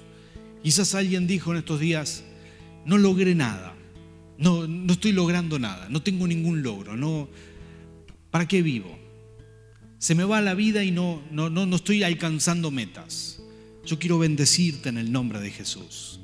Quizás 0.62 0.94
alguien 0.94 1.26
dijo 1.26 1.52
en 1.52 1.58
estos 1.58 1.80
días, 1.80 2.24
no 2.84 2.98
logré 2.98 3.34
nada, 3.34 3.74
no, 4.38 4.66
no 4.66 4.92
estoy 4.92 5.12
logrando 5.12 5.58
nada, 5.58 5.88
no 5.88 6.02
tengo 6.02 6.26
ningún 6.26 6.62
logro, 6.62 6.96
no, 6.96 7.28
¿para 8.30 8.46
qué 8.46 8.62
vivo? 8.62 8.98
Se 9.98 10.14
me 10.14 10.24
va 10.24 10.40
la 10.40 10.54
vida 10.54 10.84
y 10.84 10.90
no, 10.90 11.22
no, 11.30 11.50
no, 11.50 11.66
no 11.66 11.76
estoy 11.76 12.02
alcanzando 12.02 12.70
metas. 12.70 13.40
Yo 13.84 13.98
quiero 13.98 14.18
bendecirte 14.18 14.88
en 14.88 14.98
el 14.98 15.12
nombre 15.12 15.40
de 15.40 15.50
Jesús. 15.50 16.20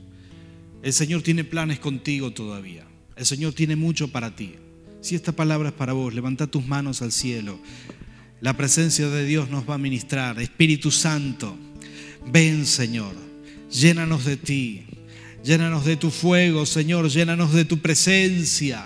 El 0.83 0.93
Señor 0.93 1.23
tiene 1.23 1.45
planes 1.45 1.79
contigo 1.79 2.33
todavía. 2.33 2.87
El 3.17 3.25
Señor 3.25 3.55
tiene 3.55 3.77
mucho 3.77 4.09
para 4.09 4.35
ti. 4.35 4.57
Si 5.03 5.17
esta 5.17 5.33
palabra 5.33 5.71
es 5.71 5.75
para 5.75 5.95
vos, 5.95 6.15
levanta 6.15 6.47
tus 6.47 6.65
manos 6.65 7.03
al 7.03 7.11
cielo. 7.11 7.59
La 8.41 8.57
presencia 8.57 9.09
de 9.09 9.25
Dios 9.27 9.51
nos 9.51 9.69
va 9.69 9.75
a 9.75 9.79
ministrar. 9.79 10.41
Espíritu 10.41 10.93
Santo, 10.93 11.57
ven 12.31 12.65
Señor, 12.65 13.13
llénanos 13.69 14.25
de 14.25 14.37
ti. 14.37 14.85
Llénanos 15.45 15.85
de 15.85 15.97
tu 15.97 16.11
fuego, 16.11 16.65
Señor, 16.67 17.09
llénanos 17.11 17.53
de 17.53 17.65
tu 17.65 17.79
presencia. 17.79 18.85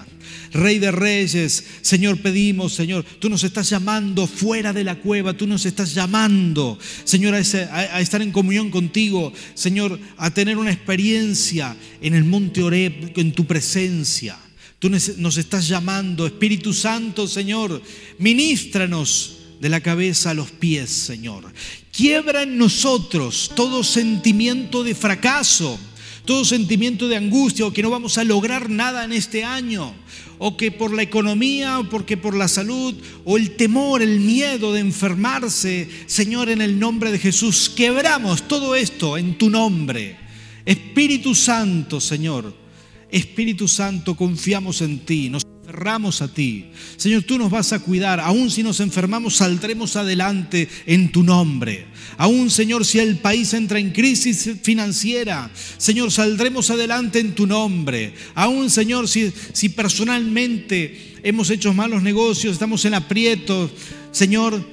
Rey 0.55 0.79
de 0.79 0.91
Reyes, 0.91 1.63
Señor, 1.83 2.23
pedimos, 2.23 2.73
Señor, 2.73 3.05
tú 3.19 3.29
nos 3.29 3.45
estás 3.45 3.69
llamando 3.69 4.27
fuera 4.27 4.73
de 4.73 4.85
la 4.85 4.95
cueva, 4.95 5.35
tú 5.35 5.47
nos 5.47 5.67
estás 5.67 5.93
llamando, 5.93 6.79
Señor, 7.05 7.35
a, 7.35 8.01
estar 8.01 8.23
en 8.23 8.33
comunión 8.33 8.71
contigo, 8.71 9.35
Señor, 9.53 10.01
a 10.17 10.31
tener 10.31 10.57
una 10.57 10.73
experiencia 10.73 11.77
en 12.01 12.15
el 12.15 12.25
monte 12.25 12.63
Oreb, 12.63 13.13
en 13.17 13.33
tu 13.33 13.45
presencia. 13.47 14.39
Tú 14.79 14.91
nos 14.91 15.39
estás 15.39 15.67
llamando, 15.69 16.27
Espíritu 16.27 16.75
Santo, 16.75 17.27
Señor, 17.27 17.81
ministranos 18.19 19.39
de 19.59 19.71
la 19.71 19.81
cabeza 19.81 20.31
a 20.31 20.35
los 20.35 20.51
pies, 20.51 20.91
Señor. 20.91 21.51
Quiebra 21.91 22.43
en 22.43 22.59
nosotros 22.59 23.51
todo 23.57 23.83
sentimiento 23.83 24.85
de 24.85 24.95
fracaso, 24.95 25.79
todo 26.27 26.45
sentimiento 26.45 27.09
de 27.09 27.17
angustia 27.17 27.65
o 27.65 27.73
que 27.73 27.83
no 27.83 27.89
vamos 27.89 28.19
a 28.19 28.25
lograr 28.25 28.69
nada 28.69 29.05
en 29.05 29.13
este 29.13 29.45
año, 29.45 29.95
o 30.37 30.59
que 30.59 30.71
por 30.71 30.93
la 30.93 31.03
economía, 31.03 31.79
o 31.79 31.89
porque 31.89 32.19
por 32.19 32.37
la 32.37 32.47
salud, 32.47 32.95
o 33.25 33.39
el 33.39 33.57
temor, 33.57 34.03
el 34.03 34.21
miedo 34.21 34.75
de 34.75 34.81
enfermarse, 34.81 35.89
Señor, 36.05 36.51
en 36.51 36.61
el 36.61 36.79
nombre 36.79 37.13
de 37.13 37.19
Jesús, 37.19 37.71
quebramos 37.75 38.47
todo 38.47 38.75
esto 38.75 39.17
en 39.17 39.39
tu 39.39 39.49
nombre. 39.49 40.19
Espíritu 40.67 41.35
Santo, 41.35 41.99
Señor 41.99 42.66
Espíritu 43.11 43.69
Santo, 43.69 44.17
confiamos 44.17 44.83
en 44.83 45.01
ti, 45.01 45.29
nos 45.29 45.45
aferramos 45.67 46.23
a 46.23 46.29
ti. 46.29 46.67
Señor, 46.97 47.23
tú 47.25 47.39
nos 47.39 47.51
vas 47.51 47.73
a 47.73 47.81
cuidar. 47.81 48.21
Aún 48.21 48.51
si 48.51 48.63
nos 48.63 48.81
enfermamos, 48.81 49.37
saldremos 49.37 49.97
adelante 49.97 50.69
en 50.87 51.11
tu 51.11 51.23
nombre. 51.23 51.87
Aún, 52.17 52.51
Señor, 52.51 52.85
si 52.85 52.99
el 52.99 53.19
país 53.19 53.53
entra 53.53 53.79
en 53.79 53.91
crisis 53.91 54.51
financiera, 54.63 55.51
Señor, 55.77 56.13
saldremos 56.13 56.71
adelante 56.71 57.19
en 57.19 57.35
tu 57.35 57.47
nombre. 57.47 58.15
Aún, 58.35 58.71
Señor, 58.71 59.09
si, 59.09 59.33
si 59.53 59.69
personalmente 59.69 61.17
hemos 61.23 61.51
hecho 61.51 61.75
malos 61.75 62.03
negocios, 62.03 62.53
estamos 62.53 62.85
en 62.85 62.95
aprietos, 62.95 63.73
Señor, 64.13 64.65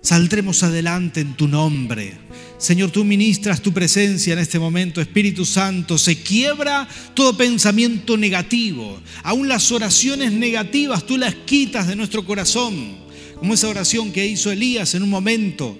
saldremos 0.00 0.62
adelante 0.62 1.20
en 1.20 1.34
tu 1.34 1.48
nombre. 1.48 2.25
Señor, 2.58 2.90
tú 2.90 3.04
ministras 3.04 3.60
tu 3.60 3.72
presencia 3.72 4.32
en 4.32 4.38
este 4.38 4.58
momento, 4.58 5.00
Espíritu 5.00 5.44
Santo, 5.44 5.98
se 5.98 6.22
quiebra 6.22 6.88
todo 7.12 7.36
pensamiento 7.36 8.16
negativo, 8.16 8.98
aún 9.22 9.46
las 9.46 9.70
oraciones 9.72 10.32
negativas 10.32 11.04
tú 11.04 11.18
las 11.18 11.34
quitas 11.34 11.86
de 11.86 11.96
nuestro 11.96 12.24
corazón, 12.24 12.96
como 13.38 13.52
esa 13.52 13.68
oración 13.68 14.10
que 14.10 14.26
hizo 14.26 14.50
Elías 14.50 14.94
en 14.94 15.02
un 15.02 15.10
momento. 15.10 15.78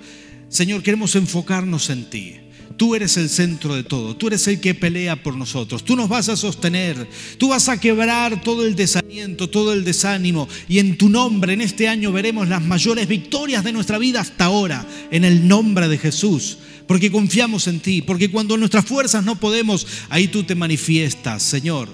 Señor, 0.49 0.83
queremos 0.83 1.17
enfocarnos 1.17 1.89
en 1.89 2.11
ti. 2.11 2.35
Tú 2.77 2.95
eres 2.95 3.17
el 3.17 3.31
centro 3.31 3.75
de 3.75 3.85
todo, 3.85 4.17
tú 4.17 4.27
eres 4.27 4.47
el 4.49 4.61
que 4.61 4.75
pelea 4.75 5.23
por 5.23 5.35
nosotros, 5.35 5.83
tú 5.83 5.97
nos 5.97 6.11
vas 6.11 6.29
a 6.29 6.37
sostener, 6.37 7.09
tú 7.39 7.49
vas 7.49 7.71
a 7.71 7.81
quebrar 7.81 8.43
todo 8.43 8.67
el 8.67 8.77
desaliento, 8.77 9.49
todo 9.49 9.73
el 9.73 9.83
desánimo 9.83 10.47
y 10.69 10.79
en 10.79 10.99
tu 10.99 11.09
nombre 11.09 11.55
en 11.55 11.62
este 11.62 11.89
año 11.89 12.12
veremos 12.12 12.49
las 12.49 12.62
mayores 12.62 13.09
victorias 13.09 13.65
de 13.65 13.73
nuestra 13.73 13.97
vida 13.97 14.21
hasta 14.21 14.45
ahora, 14.45 14.87
en 15.11 15.25
el 15.25 15.49
nombre 15.49 15.89
de 15.89 15.97
Jesús, 15.97 16.59
porque 16.87 17.11
confiamos 17.11 17.67
en 17.67 17.81
ti, 17.81 18.03
porque 18.03 18.31
cuando 18.31 18.57
nuestras 18.57 18.85
fuerzas 18.85 19.25
no 19.25 19.39
podemos, 19.39 19.87
ahí 20.09 20.29
tú 20.29 20.45
te 20.45 20.55
manifiestas, 20.55 21.43
Señor. 21.43 21.89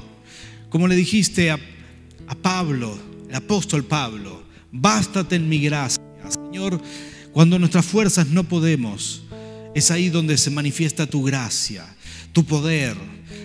Como 0.69 0.89
le 0.89 0.97
dijiste 0.97 1.51
a, 1.51 1.59
a 2.27 2.35
Pablo, 2.35 2.99
el 3.29 3.35
apóstol 3.35 3.85
Pablo, 3.85 4.43
bástate 4.71 5.37
en 5.37 5.49
mi 5.49 5.59
gracia, 5.61 6.03
Señor, 6.29 6.81
cuando 7.33 7.59
nuestras 7.59 7.85
fuerzas 7.87 8.29
no 8.29 8.45
podemos 8.45 9.23
es 9.75 9.91
ahí 9.91 10.11
donde 10.11 10.37
se 10.37 10.51
manifiesta 10.51 11.07
tu 11.07 11.23
gracia, 11.23 11.97
tu 12.33 12.45
poder. 12.45 12.97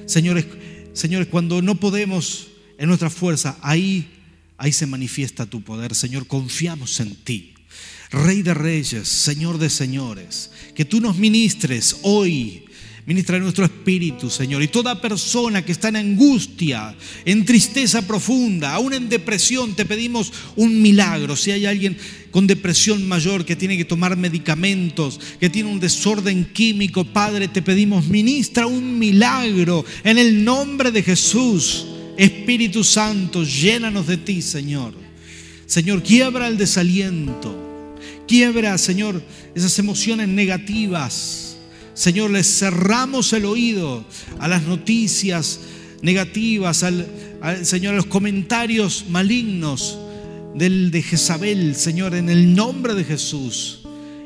Señores, 0.06 0.46
señores, 0.94 1.28
cuando 1.28 1.62
no 1.62 1.76
podemos 1.76 2.48
en 2.78 2.88
nuestra 2.88 3.10
fuerza, 3.10 3.58
ahí, 3.62 4.10
ahí 4.58 4.72
se 4.72 4.86
manifiesta 4.86 5.46
tu 5.46 5.62
poder. 5.62 5.96
Señor, 5.96 6.28
confiamos 6.28 7.00
en 7.00 7.16
ti. 7.16 7.54
Rey 8.12 8.42
de 8.42 8.54
reyes, 8.54 9.08
Señor 9.08 9.58
de 9.58 9.70
señores, 9.70 10.52
que 10.76 10.86
tú 10.86 11.02
nos 11.02 11.18
ministres 11.18 11.98
hoy 12.04 12.68
Ministra 13.08 13.40
nuestro 13.40 13.64
espíritu, 13.64 14.30
Señor. 14.30 14.62
Y 14.62 14.68
toda 14.68 15.00
persona 15.00 15.64
que 15.64 15.72
está 15.72 15.88
en 15.88 15.96
angustia, 15.96 16.94
en 17.24 17.46
tristeza 17.46 18.06
profunda, 18.06 18.74
aún 18.74 18.94
en 18.94 19.08
depresión, 19.08 19.74
te 19.76 19.86
pedimos 19.86 20.34
un 20.58 20.82
milagro. 20.82 21.38
Si 21.38 21.52
hay 21.52 21.66
alguien 21.66 21.98
con 22.32 22.48
depresión 22.48 23.08
mayor 23.08 23.46
que 23.46 23.56
tiene 23.56 23.78
que 23.78 23.86
tomar 23.86 24.18
medicamentos, 24.18 25.22
que 25.40 25.50
tiene 25.50 25.72
un 25.72 25.80
desorden 25.80 26.52
químico, 26.52 27.06
Padre, 27.06 27.48
te 27.48 27.62
pedimos, 27.62 28.08
ministra 28.08 28.68
un 28.68 29.00
milagro 29.00 29.86
en 30.04 30.18
el 30.18 30.44
nombre 30.44 30.92
de 30.92 31.02
Jesús. 31.02 31.86
Espíritu 32.18 32.84
Santo, 32.84 33.46
llénanos 33.46 34.06
de 34.08 34.18
ti, 34.18 34.42
Señor. 34.42 34.94
Señor, 35.66 36.04
quiebra 36.04 36.50
el 36.50 36.58
desaliento. 36.58 37.67
Quiebra, 38.28 38.78
Señor, 38.78 39.22
esas 39.56 39.78
emociones 39.80 40.28
negativas 40.28 41.48
Señor, 41.98 42.30
les 42.30 42.60
cerramos 42.60 43.34
el 43.34 43.44
oído 43.46 44.06
a 44.38 44.48
las 44.48 44.62
noticias 44.62 45.62
negativas, 46.04 46.84
al, 46.84 47.08
Señor, 47.64 47.96
a 47.96 47.98
los 47.98 48.06
comentarios 48.06 49.06
malignos 49.10 49.98
del, 50.54 50.92
de 50.92 51.02
Jezabel, 51.02 51.76
Señor, 51.76 52.14
en 52.14 52.30
el 52.30 52.54
nombre 52.54 52.94
de 52.94 53.04
Jesús. 53.04 53.80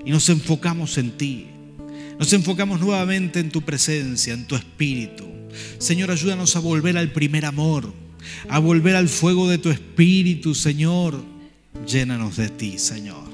Y 0.05 0.11
nos 0.11 0.27
enfocamos 0.27 0.97
en 0.97 1.11
ti. 1.11 1.45
Nos 2.19 2.33
enfocamos 2.33 2.81
nuevamente 2.81 3.39
en 3.39 3.49
tu 3.49 3.61
presencia, 3.61 4.33
en 4.33 4.47
tu 4.47 4.55
espíritu. 4.55 5.23
Señor, 5.77 6.11
ayúdanos 6.11 6.57
a 6.57 6.59
volver 6.59 6.97
al 6.97 7.13
primer 7.13 7.45
amor, 7.45 7.93
a 8.49 8.59
volver 8.59 8.97
al 8.97 9.07
fuego 9.07 9.47
de 9.47 9.59
tu 9.59 9.69
espíritu, 9.69 10.55
Señor. 10.55 11.23
Llénanos 11.87 12.35
de 12.35 12.49
ti, 12.49 12.77
Señor. 12.77 13.30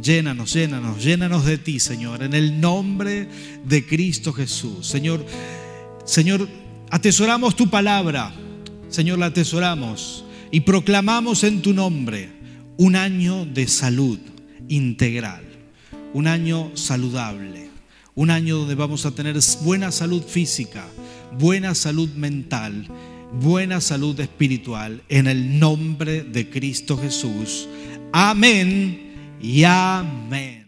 Llénanos, 0.00 0.52
llénanos, 0.52 1.02
llénanos 1.02 1.46
de 1.46 1.56
ti, 1.56 1.80
Señor, 1.80 2.22
en 2.22 2.34
el 2.34 2.60
nombre 2.60 3.28
de 3.64 3.86
Cristo 3.86 4.32
Jesús. 4.32 4.86
Señor, 4.86 5.24
Señor, 6.04 6.46
atesoramos 6.90 7.56
tu 7.56 7.70
palabra. 7.70 8.34
Señor, 8.90 9.18
la 9.18 9.26
atesoramos 9.26 10.24
y 10.50 10.60
proclamamos 10.60 11.44
en 11.44 11.62
tu 11.62 11.72
nombre 11.72 12.28
un 12.76 12.94
año 12.94 13.46
de 13.46 13.66
salud 13.68 14.18
integral, 14.68 15.44
un 16.12 16.26
año 16.26 16.72
saludable, 16.74 17.70
un 18.14 18.30
año 18.30 18.58
donde 18.58 18.74
vamos 18.74 19.06
a 19.06 19.12
tener 19.12 19.38
buena 19.62 19.90
salud 19.92 20.22
física, 20.22 20.86
buena 21.38 21.74
salud 21.74 22.10
mental, 22.10 22.86
buena 23.40 23.80
salud 23.80 24.20
espiritual, 24.20 25.02
en 25.08 25.26
el 25.26 25.58
nombre 25.58 26.22
de 26.22 26.50
Cristo 26.50 26.98
Jesús. 26.98 27.66
Amén 28.12 29.05
y 29.40 29.64
amén. 29.64 30.65